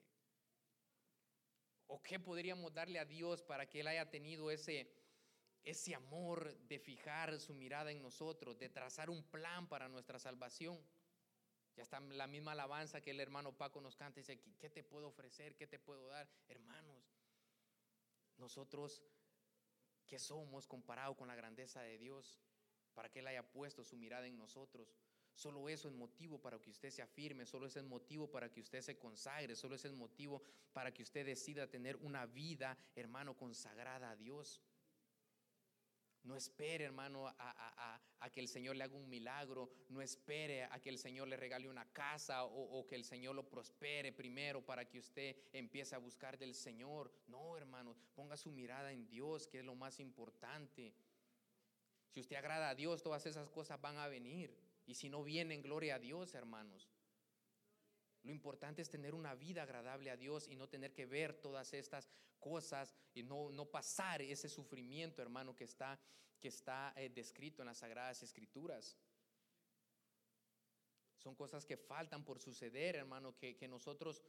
[1.88, 4.90] ¿O qué podríamos darle a Dios para que Él haya tenido ese,
[5.62, 10.80] ese amor de fijar su mirada en nosotros, de trazar un plan para nuestra salvación?
[11.76, 15.08] Ya está la misma alabanza que el hermano Paco nos canta dice, ¿qué te puedo
[15.08, 15.54] ofrecer?
[15.56, 16.26] ¿Qué te puedo dar?
[16.48, 17.12] Hermanos,
[18.38, 19.02] nosotros,
[20.06, 22.40] ¿qué somos comparado con la grandeza de Dios?
[22.94, 24.96] Para que Él haya puesto su mirada en nosotros.
[25.34, 28.62] Solo eso es motivo para que usted se afirme, solo ese es motivo para que
[28.62, 33.36] usted se consagre, solo ese es motivo para que usted decida tener una vida, hermano,
[33.36, 34.62] consagrada a Dios.
[36.26, 39.70] No espere, hermano, a, que el Señor le haga un milagro.
[39.88, 43.48] No espere a que el Señor le regale una casa o, que el Señor lo
[43.48, 47.12] prospere primero para que usted empiece a buscar del Señor.
[47.28, 50.92] No, hermano, ponga su mirada en Dios, que es lo más importante.
[52.08, 54.52] Si usted agrada a Dios, todas esas cosas van a venir.
[54.84, 56.90] Y si no vienen, gloria a Dios, hermanos.
[58.26, 61.72] Lo importante es tener una vida agradable a Dios y no tener que ver todas
[61.72, 62.08] estas
[62.40, 65.96] cosas y no, no pasar ese sufrimiento, hermano, que está,
[66.40, 68.96] que está eh, descrito en las Sagradas Escrituras.
[71.14, 74.20] Son cosas que faltan por suceder, hermano, que, que nosotros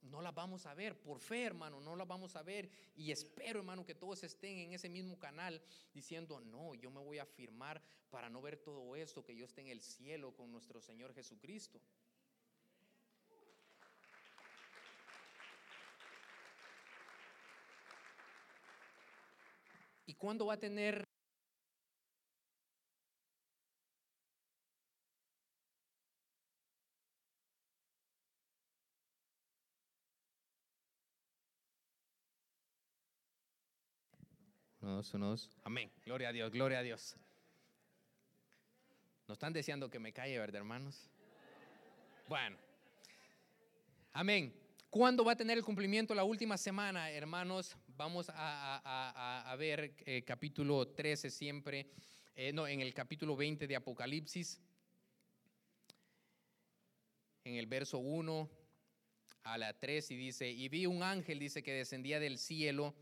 [0.00, 2.68] no las vamos a ver, por fe, hermano, no las vamos a ver.
[2.96, 7.20] Y espero, hermano, que todos estén en ese mismo canal diciendo, no, yo me voy
[7.20, 7.80] a firmar
[8.10, 11.80] para no ver todo esto, que yo esté en el cielo con nuestro Señor Jesucristo.
[20.24, 21.04] Cuándo va a tener
[34.80, 35.50] Unos, unos.
[35.62, 35.90] Amén.
[36.06, 37.16] Gloria a Dios, gloria a Dios.
[39.26, 41.10] ¿No están deseando que me calle, verdad, hermanos?
[42.28, 42.56] Bueno.
[44.12, 44.54] Amén.
[44.88, 47.76] ¿Cuándo va a tener el cumplimiento la última semana, hermanos?
[47.96, 51.86] Vamos a, ver eh, capítulo 13 siempre,
[52.34, 54.60] eh, no, en el capítulo 20 de Apocalipsis,
[57.44, 58.50] en el verso 1
[59.44, 62.96] a la 3 y dice, y vi un ángel, dice, que descendía del cielo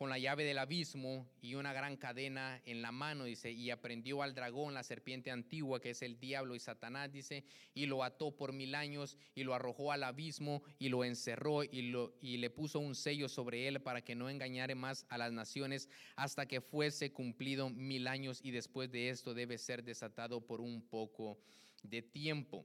[0.00, 4.22] con la llave del abismo y una gran cadena en la mano, dice, y aprendió
[4.22, 7.44] al dragón, la serpiente antigua, que es el diablo y Satanás, dice,
[7.74, 11.90] y lo ató por mil años y lo arrojó al abismo y lo encerró y,
[11.90, 15.32] lo, y le puso un sello sobre él para que no engañare más a las
[15.32, 20.62] naciones hasta que fuese cumplido mil años y después de esto debe ser desatado por
[20.62, 21.36] un poco
[21.82, 22.64] de tiempo.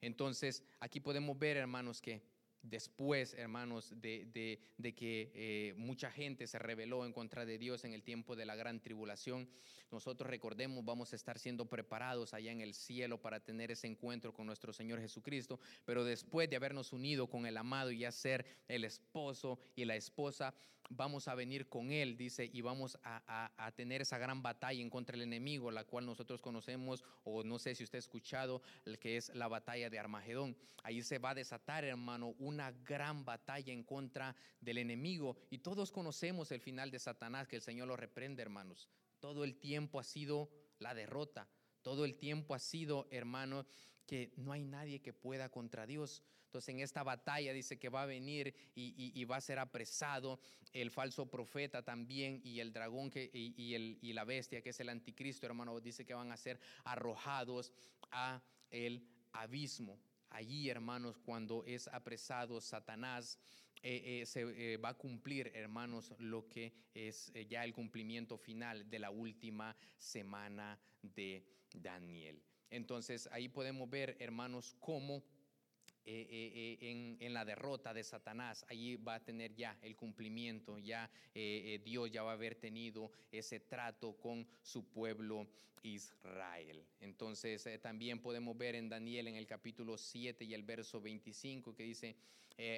[0.00, 2.22] Entonces, aquí podemos ver, hermanos, que
[2.62, 4.58] después, hermanos, de,
[4.96, 8.56] que eh, mucha gente se rebeló en contra de Dios en el tiempo de la
[8.56, 9.48] gran tribulación,
[9.90, 14.32] nosotros recordemos, vamos a estar siendo preparados allá en el cielo para tener ese encuentro
[14.32, 18.46] con nuestro Señor Jesucristo, pero después de habernos unido con el amado y ya ser
[18.68, 20.54] el esposo y la esposa,
[20.90, 25.12] vamos a venir con Él, dice, y vamos a, tener esa gran batalla en contra
[25.12, 29.16] del enemigo, la cual nosotros conocemos, o no sé si usted ha escuchado, el que
[29.16, 30.56] es la batalla de Armagedón.
[30.82, 35.36] Ahí se va a desatar, hermano, una gran batalla en contra del enemigo.
[35.50, 38.88] Y todos conocemos el final de Satanás, que el Señor lo reprende, hermanos.
[39.20, 41.48] Todo el tiempo ha sido la derrota.
[41.82, 43.66] Todo el tiempo ha sido, hermano,
[44.06, 46.22] que no hay nadie que pueda contra Dios.
[46.52, 50.38] Entonces en esta batalla dice que va a venir y, va a ser apresado
[50.74, 55.80] el falso profeta también y el dragón y la bestia que es el anticristo, hermano,
[55.80, 57.72] dice que van a ser arrojados
[58.10, 59.98] a el abismo.
[60.28, 63.38] Allí, hermanos, cuando es apresado Satanás,
[63.82, 68.90] eh, eh, se eh, va a cumplir, hermanos, lo que es ya el cumplimiento final
[68.90, 72.42] de la última semana de Daniel.
[72.72, 75.22] Entonces ahí podemos ver, hermanos, cómo
[76.04, 80.78] eh, eh, eh, en, la derrota de Satanás, allí va a tener ya el cumplimiento,
[80.78, 85.46] ya Dios ya va a haber tenido ese trato con su pueblo
[85.82, 86.84] Israel.
[87.00, 91.84] Entonces también podemos ver en Daniel en el capítulo 7 y el verso 25 que
[91.84, 92.16] dice,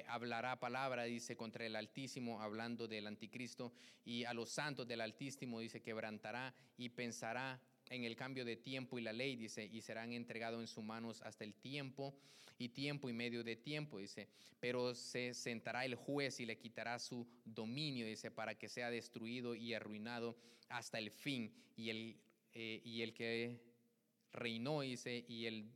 [0.07, 3.73] hablará palabra, dice, contra el Altísimo, hablando del anticristo,
[4.05, 7.59] y a los santos del Altísimo, dice, quebrantará y pensará
[7.89, 11.21] en el cambio de tiempo y la ley, dice, y serán entregados en sus manos
[11.21, 12.15] hasta el tiempo
[12.57, 14.27] y tiempo y medio de tiempo, dice,
[14.59, 19.55] pero se sentará el juez y le quitará su dominio, dice, para que sea destruido
[19.55, 20.37] y arruinado
[20.69, 22.17] hasta el fin, y el,
[22.53, 23.59] eh, y el que
[24.31, 25.69] reinó, dice, y el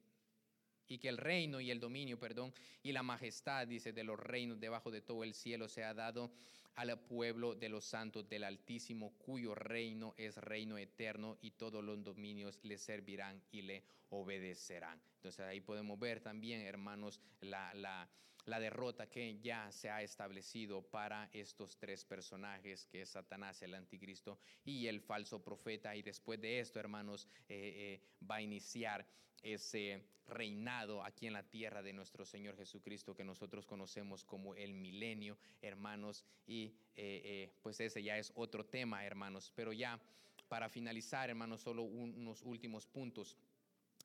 [0.91, 2.51] y que el reino y el dominio, perdón,
[2.81, 6.31] y la majestad, dice, de los reinos debajo de todo el cielo sea dado
[6.75, 12.03] al pueblo de los santos del Altísimo, cuyo reino es reino eterno y todos los
[12.03, 15.01] dominios le servirán y le obedecerán.
[15.15, 18.09] Entonces ahí podemos ver también, hermanos, la, la,
[18.45, 23.73] la derrota que ya se ha establecido para estos tres personajes, que es Satanás, el
[23.73, 25.95] anticristo y el falso profeta.
[25.95, 29.05] Y después de esto, hermanos, eh, eh, va a iniciar
[29.43, 34.73] ese reinado aquí en la tierra de nuestro Señor Jesucristo que nosotros conocemos como el
[34.73, 36.23] milenio, hermanos.
[36.45, 39.51] Y eh, pues ese ya es otro tema, hermanos.
[39.55, 39.99] Pero ya
[40.49, 43.37] para finalizar, hermanos, solo unos últimos puntos.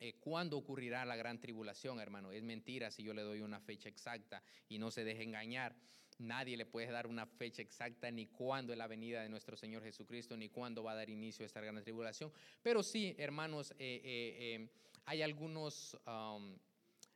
[0.01, 2.33] Eh, ¿Cuándo ocurrirá la gran tribulación, hermano?
[2.33, 5.75] Es mentira si yo le doy una fecha exacta y no se deje engañar.
[6.19, 9.83] Nadie le puede dar una fecha exacta ni cuándo es la venida de nuestro Señor
[9.83, 12.33] Jesucristo, ni cuándo va a dar inicio a esta gran tribulación.
[12.63, 14.69] Pero sí, hermanos, eh, eh, eh,
[15.07, 16.57] hay algunos um,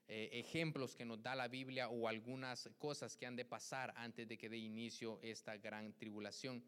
[0.09, 4.39] ejemplos que nos da la Biblia o algunas cosas que han de pasar antes de
[4.39, 6.65] que dé inicio esta gran tribulación.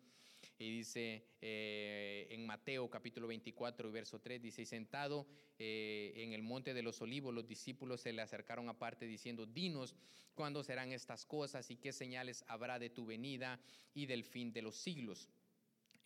[0.59, 5.27] Y dice eh, en Mateo capítulo 24, verso 3, dice, sentado
[5.59, 9.95] eh, en el monte de los olivos, los discípulos se le acercaron aparte diciendo, dinos
[10.35, 13.59] cuándo serán estas cosas y qué señales habrá de tu venida
[13.95, 15.29] y del fin de los siglos.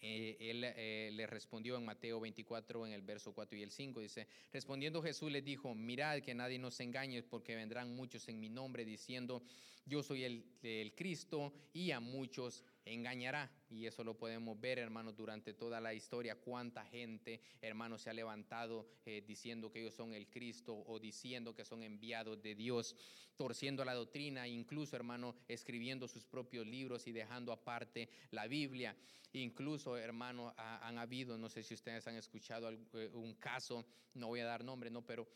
[0.01, 4.29] Eh, él le respondió en Mateo 24, en el verso 4 y el 5, dice,
[4.53, 8.85] respondiendo Jesús les dijo, mirad que nadie nos engañe, porque vendrán muchos en mi nombre
[8.85, 9.43] diciendo,
[9.87, 13.51] yo soy el, el Cristo, y a muchos engañará.
[13.69, 18.13] Y eso lo podemos ver, hermanos, durante toda la historia, cuánta gente, hermanos, se ha
[18.13, 22.95] levantado eh, diciendo que ellos son el Cristo o diciendo que son enviados de Dios,
[23.37, 28.97] torciendo la doctrina, incluso, hermano, escribiendo sus propios libros y dejando aparte la Biblia.
[29.33, 34.41] Incluso, hermano, han habido, no sé si ustedes han escuchado eh, un caso, no voy
[34.41, 35.27] a dar nombre, no, pero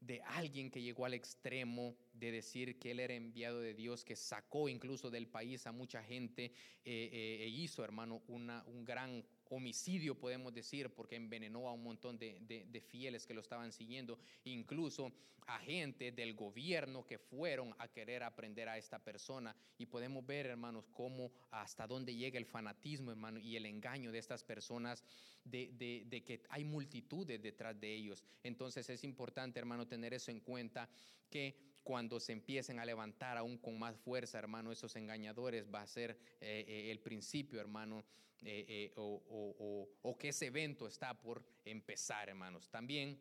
[0.00, 4.14] de alguien que llegó al extremo de decir que él era enviado de Dios, que
[4.14, 6.52] sacó incluso del país a mucha gente
[6.84, 11.82] eh, eh, e hizo, hermano, una, un gran homicidio, podemos decir, porque envenenó a un
[11.82, 15.12] montón de, de, fieles que lo estaban siguiendo, incluso
[15.46, 19.56] agentes del gobierno que fueron a querer aprender a esta persona.
[19.78, 24.18] Y podemos ver, hermanos, cómo hasta dónde llega el fanatismo, hermano, y el engaño de
[24.18, 25.02] estas personas,
[25.44, 28.22] de, de que hay multitudes detrás de ellos.
[28.42, 30.88] Entonces es importante, hermano, tener eso en cuenta,
[31.30, 35.86] que cuando se empiecen a levantar aún con más fuerza, hermano, esos engañadores, va a
[35.86, 38.04] ser eh, eh, el principio, hermano,
[38.42, 42.68] eh, o, que ese evento está por empezar, hermanos.
[42.68, 43.18] También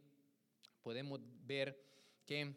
[0.82, 1.82] podemos ver
[2.26, 2.54] que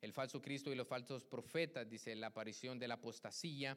[0.00, 3.76] el falso Cristo y los falsos profetas, dice la aparición de la apostasía,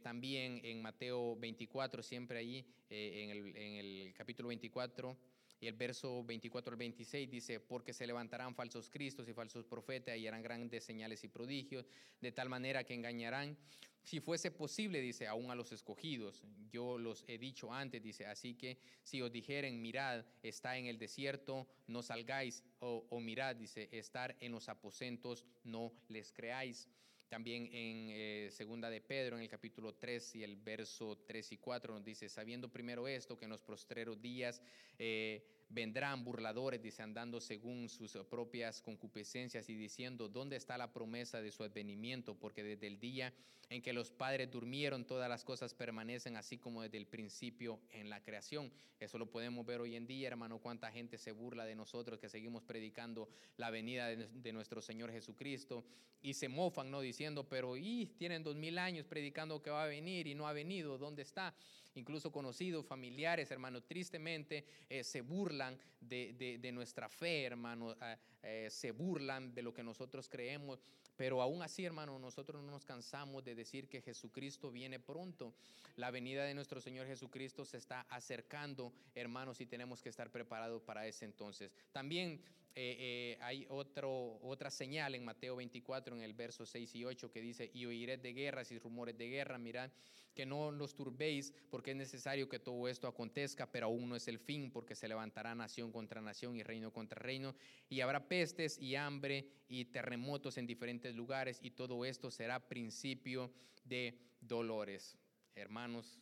[0.00, 5.18] también en Mateo 24, siempre el, en, el, capítulo 24,
[5.60, 10.16] y el verso 24 al 26 dice, porque se levantarán falsos cristos y falsos profetas
[10.16, 11.86] y harán grandes señales y prodigios,
[12.20, 13.56] de tal manera que engañarán,
[14.02, 16.42] si fuese posible, dice, aún a los escogidos.
[16.70, 20.98] Yo los he dicho antes, dice, así que si os dijeren, mirad, está en el
[20.98, 26.88] desierto, no salgáis, o, o mirad, dice, estar en los aposentos, no les creáis.
[27.30, 31.58] También en eh, Segunda de Pedro, en el capítulo 3 y el verso 3 y
[31.58, 34.60] 4, nos dice, sabiendo primero esto, que en los postreros días
[34.98, 41.40] eh, vendrán burladores, dice, andando según sus propias concupiscencias y diciendo, ¿dónde está la promesa
[41.40, 42.34] de su advenimiento?
[42.34, 43.32] Porque desde el día
[43.70, 48.10] en que los padres durmieron, todas las cosas permanecen así como desde el principio en
[48.10, 48.72] la creación.
[48.98, 52.28] Eso lo podemos ver hoy en día, hermano, cuánta gente se burla de nosotros que
[52.28, 55.84] seguimos predicando la venida de, nuestro Señor Jesucristo
[56.20, 57.00] y se mofan, ¿no?
[57.00, 60.52] Diciendo, pero y tienen dos mil años predicando que va a venir y no ha
[60.52, 61.54] venido, ¿dónde está?
[61.94, 68.92] Incluso conocidos, familiares, hermano, tristemente eh, se burlan de, nuestra fe, hermano, ah, eh, se
[68.92, 70.82] burlan de lo que nosotros creemos,
[71.16, 75.52] pero aún así, hermano, nosotros no nos cansamos de decir que Jesucristo viene pronto.
[75.96, 80.82] La venida de nuestro Señor Jesucristo se está acercando, hermanos, y tenemos que estar preparados
[80.82, 81.72] para ese entonces.
[81.92, 82.40] También
[82.74, 87.40] eh, hay otro, otra señal en Mateo 24, en el verso 6 y 8, que
[87.40, 89.90] dice, y oiréis de guerras y rumores de guerra, mirad
[90.34, 94.28] que no los turbéis, porque es necesario que todo esto acontezca, pero aún no es
[94.28, 97.54] el fin, porque se levantará nación contra nación y reino contra reino,
[97.88, 103.52] y habrá pestes y hambre y terremotos en diferentes lugares, y todo esto será principio
[103.84, 105.18] de dolores.
[105.54, 106.20] Hermanos,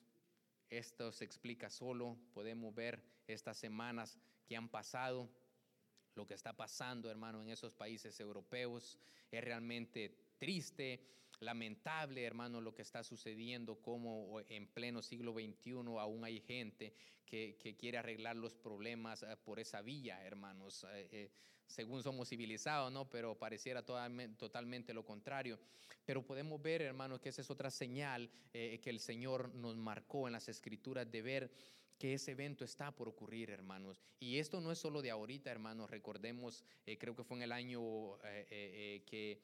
[0.71, 5.29] esto se explica solo, podemos ver estas semanas que han pasado,
[6.19, 8.99] lo que está pasando, hermano, en esos países europeos,
[9.31, 11.01] es realmente triste
[11.41, 16.93] lamentable, hermano, lo que está sucediendo, como en pleno siglo XXI aún hay gente
[17.25, 20.85] que, quiere arreglar los problemas eh, por esa vía, hermanos.
[20.93, 21.31] Eh, eh,
[21.66, 23.09] según somos civilizados, ¿no?
[23.11, 25.61] Pero pareciera totalmente lo contrario.
[26.05, 30.33] Pero podemos ver, hermanos, que esa es otra señal que el Señor nos marcó en
[30.33, 31.51] las escrituras de ver
[31.99, 34.01] que ese evento está por ocurrir, hermanos.
[34.21, 35.91] Y esto no es solo de ahorita, hermanos.
[35.91, 36.65] Recordemos,
[36.99, 38.19] creo que fue en el año
[39.07, 39.41] que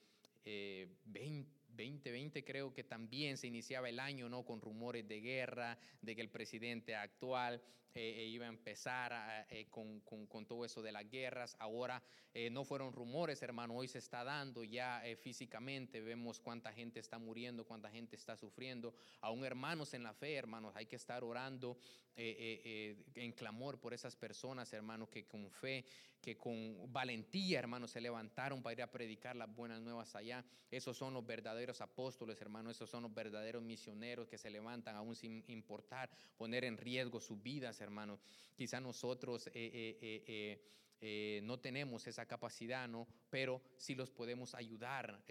[1.04, 4.44] 20 2020 creo que también se iniciaba el año ¿no?
[4.44, 7.60] con rumores de guerra, de que el presidente actual
[7.96, 10.02] eh, eh, iba a empezar eh, con,
[10.48, 11.56] todo eso de las guerras.
[11.60, 12.02] Ahora
[12.50, 17.64] no fueron rumores, hermano, hoy se está dando ya físicamente, vemos cuánta gente está muriendo,
[17.64, 18.92] cuánta gente está sufriendo.
[19.20, 21.78] Aún hermanos en la fe, hermanos, hay que estar orando
[22.16, 25.84] en clamor por esas personas, hermanos, que con fe
[26.24, 30.42] que con valentía, hermanos, se levantaron para ir a predicar las buenas nuevas allá.
[30.70, 35.14] Esos son los verdaderos apóstoles, hermanos, esos son los verdaderos misioneros que se levantan aún
[35.14, 38.20] sin importar poner en riesgo sus vidas, hermanos.
[38.56, 39.46] Quizá nosotros...
[39.48, 40.60] Eh, eh,
[41.06, 43.06] eh, no tenemos esa capacidad, ¿no?
[43.28, 45.22] Pero sí los podemos ayudar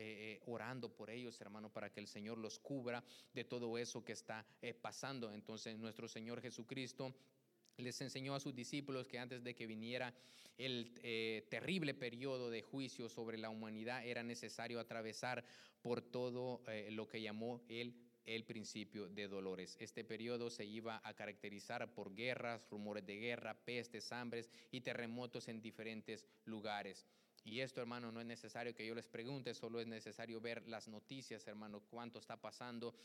[0.45, 4.45] orando por ellos, hermano, para que el Señor los cubra de todo eso que está
[4.83, 5.33] pasando.
[5.33, 7.15] Entonces, nuestro Señor Jesucristo
[7.77, 10.13] les enseñó a sus discípulos que antes de que viniera
[10.59, 10.93] el
[11.49, 15.43] terrible periodo de juicio sobre la humanidad era necesario atravesar
[15.81, 17.95] por todo lo que llamó él
[18.25, 19.77] el principio de dolores.
[19.79, 25.47] Este periodo se iba a caracterizar por guerras, rumores de guerra, pestes, hambres y terremotos
[25.47, 27.05] en diferentes lugares.
[27.45, 30.87] Y esto, hermano, no es necesario que yo les pregunte, solo es necesario ver las
[30.87, 32.95] noticias, hermano, cuánto está pasando.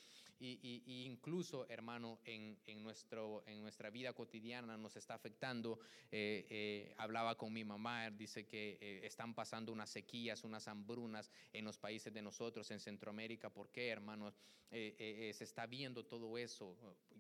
[0.41, 5.81] Y, incluso, hermano, en, nuestro, en nuestra vida cotidiana nos está afectando.
[6.13, 11.33] Eh, eh, hablaba con mi mamá, dice que eh, están pasando unas sequías, unas hambrunas
[11.53, 13.51] en los países de nosotros, en Centroamérica.
[13.51, 14.39] ¿Por qué, hermanos?
[14.71, 16.77] se está viendo todo eso.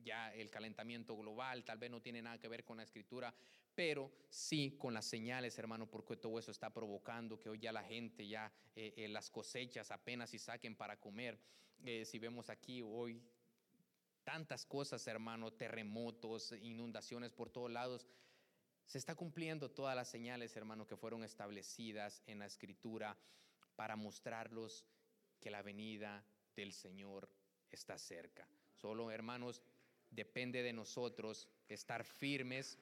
[0.09, 3.35] Ya el calentamiento global tal vez no tiene nada que ver con la escritura,
[3.75, 7.85] pero sí con las señales, hermano, porque todo eso está provocando que hoy ya la
[7.85, 11.39] gente, ya eh, eh, las cosechas apenas si saquen para comer.
[11.85, 13.23] Eh, si vemos aquí hoy
[14.25, 18.07] tantas cosas, hermano, terremotos, inundaciones por todos lados,
[18.87, 23.15] se está cumpliendo todas las señales, hermano, que fueron establecidas en la escritura
[23.77, 24.87] para mostrarlos
[25.39, 26.25] que la venida
[26.57, 27.29] del Señor
[27.71, 28.49] está cerca.
[28.73, 29.63] Solo, hermanos,
[30.11, 32.79] depende de nosotros estar firmes.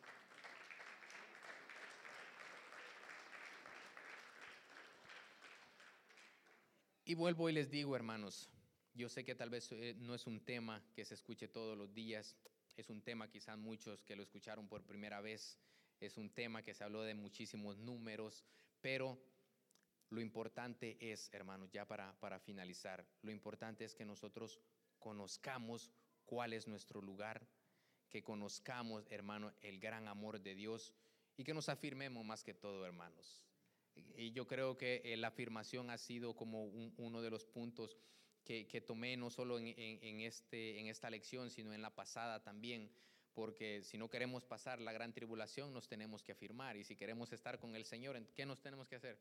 [7.04, 8.50] Y vuelvo y les digo, hermanos,
[8.94, 11.94] yo sé que tal vez eh, no es un tema que se escuche todos los
[11.94, 12.36] días,
[12.76, 15.58] es un tema quizás muchos que lo escucharon por primera vez,
[16.00, 18.44] es un tema que se habló de muchísimos números,
[18.80, 19.18] pero
[20.10, 24.60] lo importante es, hermanos, ya para, para finalizar, lo importante es que nosotros
[24.98, 25.92] conozcamos
[26.26, 27.46] cuál es nuestro lugar,
[28.10, 30.92] que conozcamos, hermano, el gran amor de Dios
[31.36, 33.42] y que nos afirmemos más que todo, hermanos.
[34.16, 37.96] Y yo creo que eh, la afirmación ha sido como uno de los puntos
[38.44, 42.92] que, tomé no solo en, este, en esta lección, sino en la pasada también,
[43.34, 47.32] porque si no queremos pasar la gran tribulación, nos tenemos que afirmar, y si queremos
[47.32, 49.18] estar con el Señor, ¿qué nos tenemos que hacer?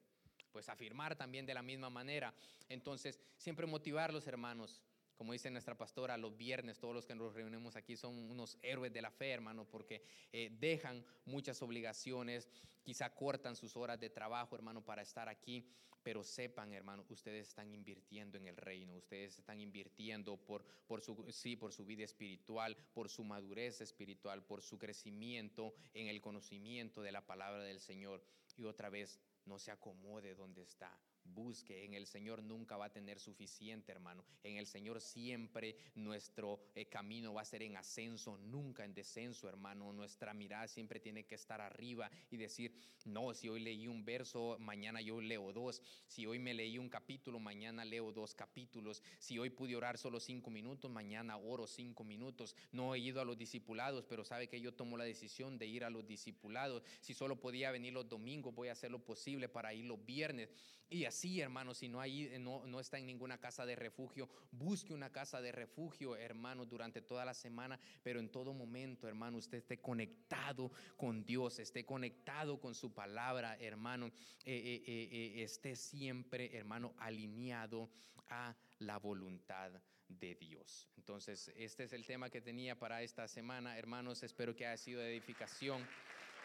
[0.52, 2.36] Pues afirmar también de la misma manera.
[2.70, 4.80] Entonces, siempre motivar los hermanos
[5.16, 8.94] como dice nuestra pastora, los viernes todos los que nos reunimos aquí son unos héroes
[8.94, 12.50] de la fe, hermano, porque eh, dejan muchas obligaciones,
[12.84, 15.68] quizá cortan sus horas de trabajo, hermano, para estar aquí,
[16.04, 20.64] pero sepan, hermano, ustedes están invirtiendo en el reino, ustedes están invirtiendo por,
[21.02, 26.22] su, sí, por su vida espiritual, por su madurez espiritual, por su crecimiento en el
[26.22, 28.24] conocimiento de la palabra del Señor.
[28.56, 30.96] Y otra vez, no se acomode donde está
[31.26, 31.86] busque.
[31.86, 34.24] En el Señor nunca va a tener suficiente, hermano.
[34.44, 39.50] En el Señor siempre nuestro eh, camino va a ser en ascenso, nunca en descenso,
[39.50, 39.92] hermano.
[39.94, 42.74] Nuestra mirada siempre tiene que estar arriba y decir,
[43.06, 45.82] no, si hoy leí un verso, mañana yo leo dos.
[46.08, 49.04] Si hoy me leí un capítulo, mañana leo dos capítulos.
[49.20, 52.56] Si hoy pude orar solo cinco minutos, mañana oro cinco minutos.
[52.72, 55.84] No he ido a los discipulados, pero sabe que yo tomo la decisión de ir
[55.84, 56.84] a los discipulados.
[57.02, 60.50] Si solo podía venir los domingos, voy a hacer lo posible para ir los viernes.
[60.90, 64.94] Y así, hermano, si no, hay, no, no está en ninguna casa de refugio, busque
[64.94, 69.60] una casa de refugio, hermano, durante toda la semana, pero en todo momento, hermano, usted
[69.60, 74.08] esté conectado con Dios, esté conectado con su palabra, hermano,
[74.44, 77.90] eh, eh, eh, esté siempre, hermano, alineado
[78.28, 79.72] a la voluntad
[80.10, 80.90] de Dios.
[80.98, 85.00] Entonces, este es el tema que tenía para esta semana, hermanos, espero que haya sido
[85.00, 85.82] de edificación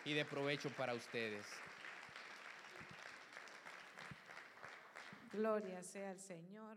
[0.04, 1.44] y de provecho para ustedes.
[5.30, 6.76] Gloria sea al Señor.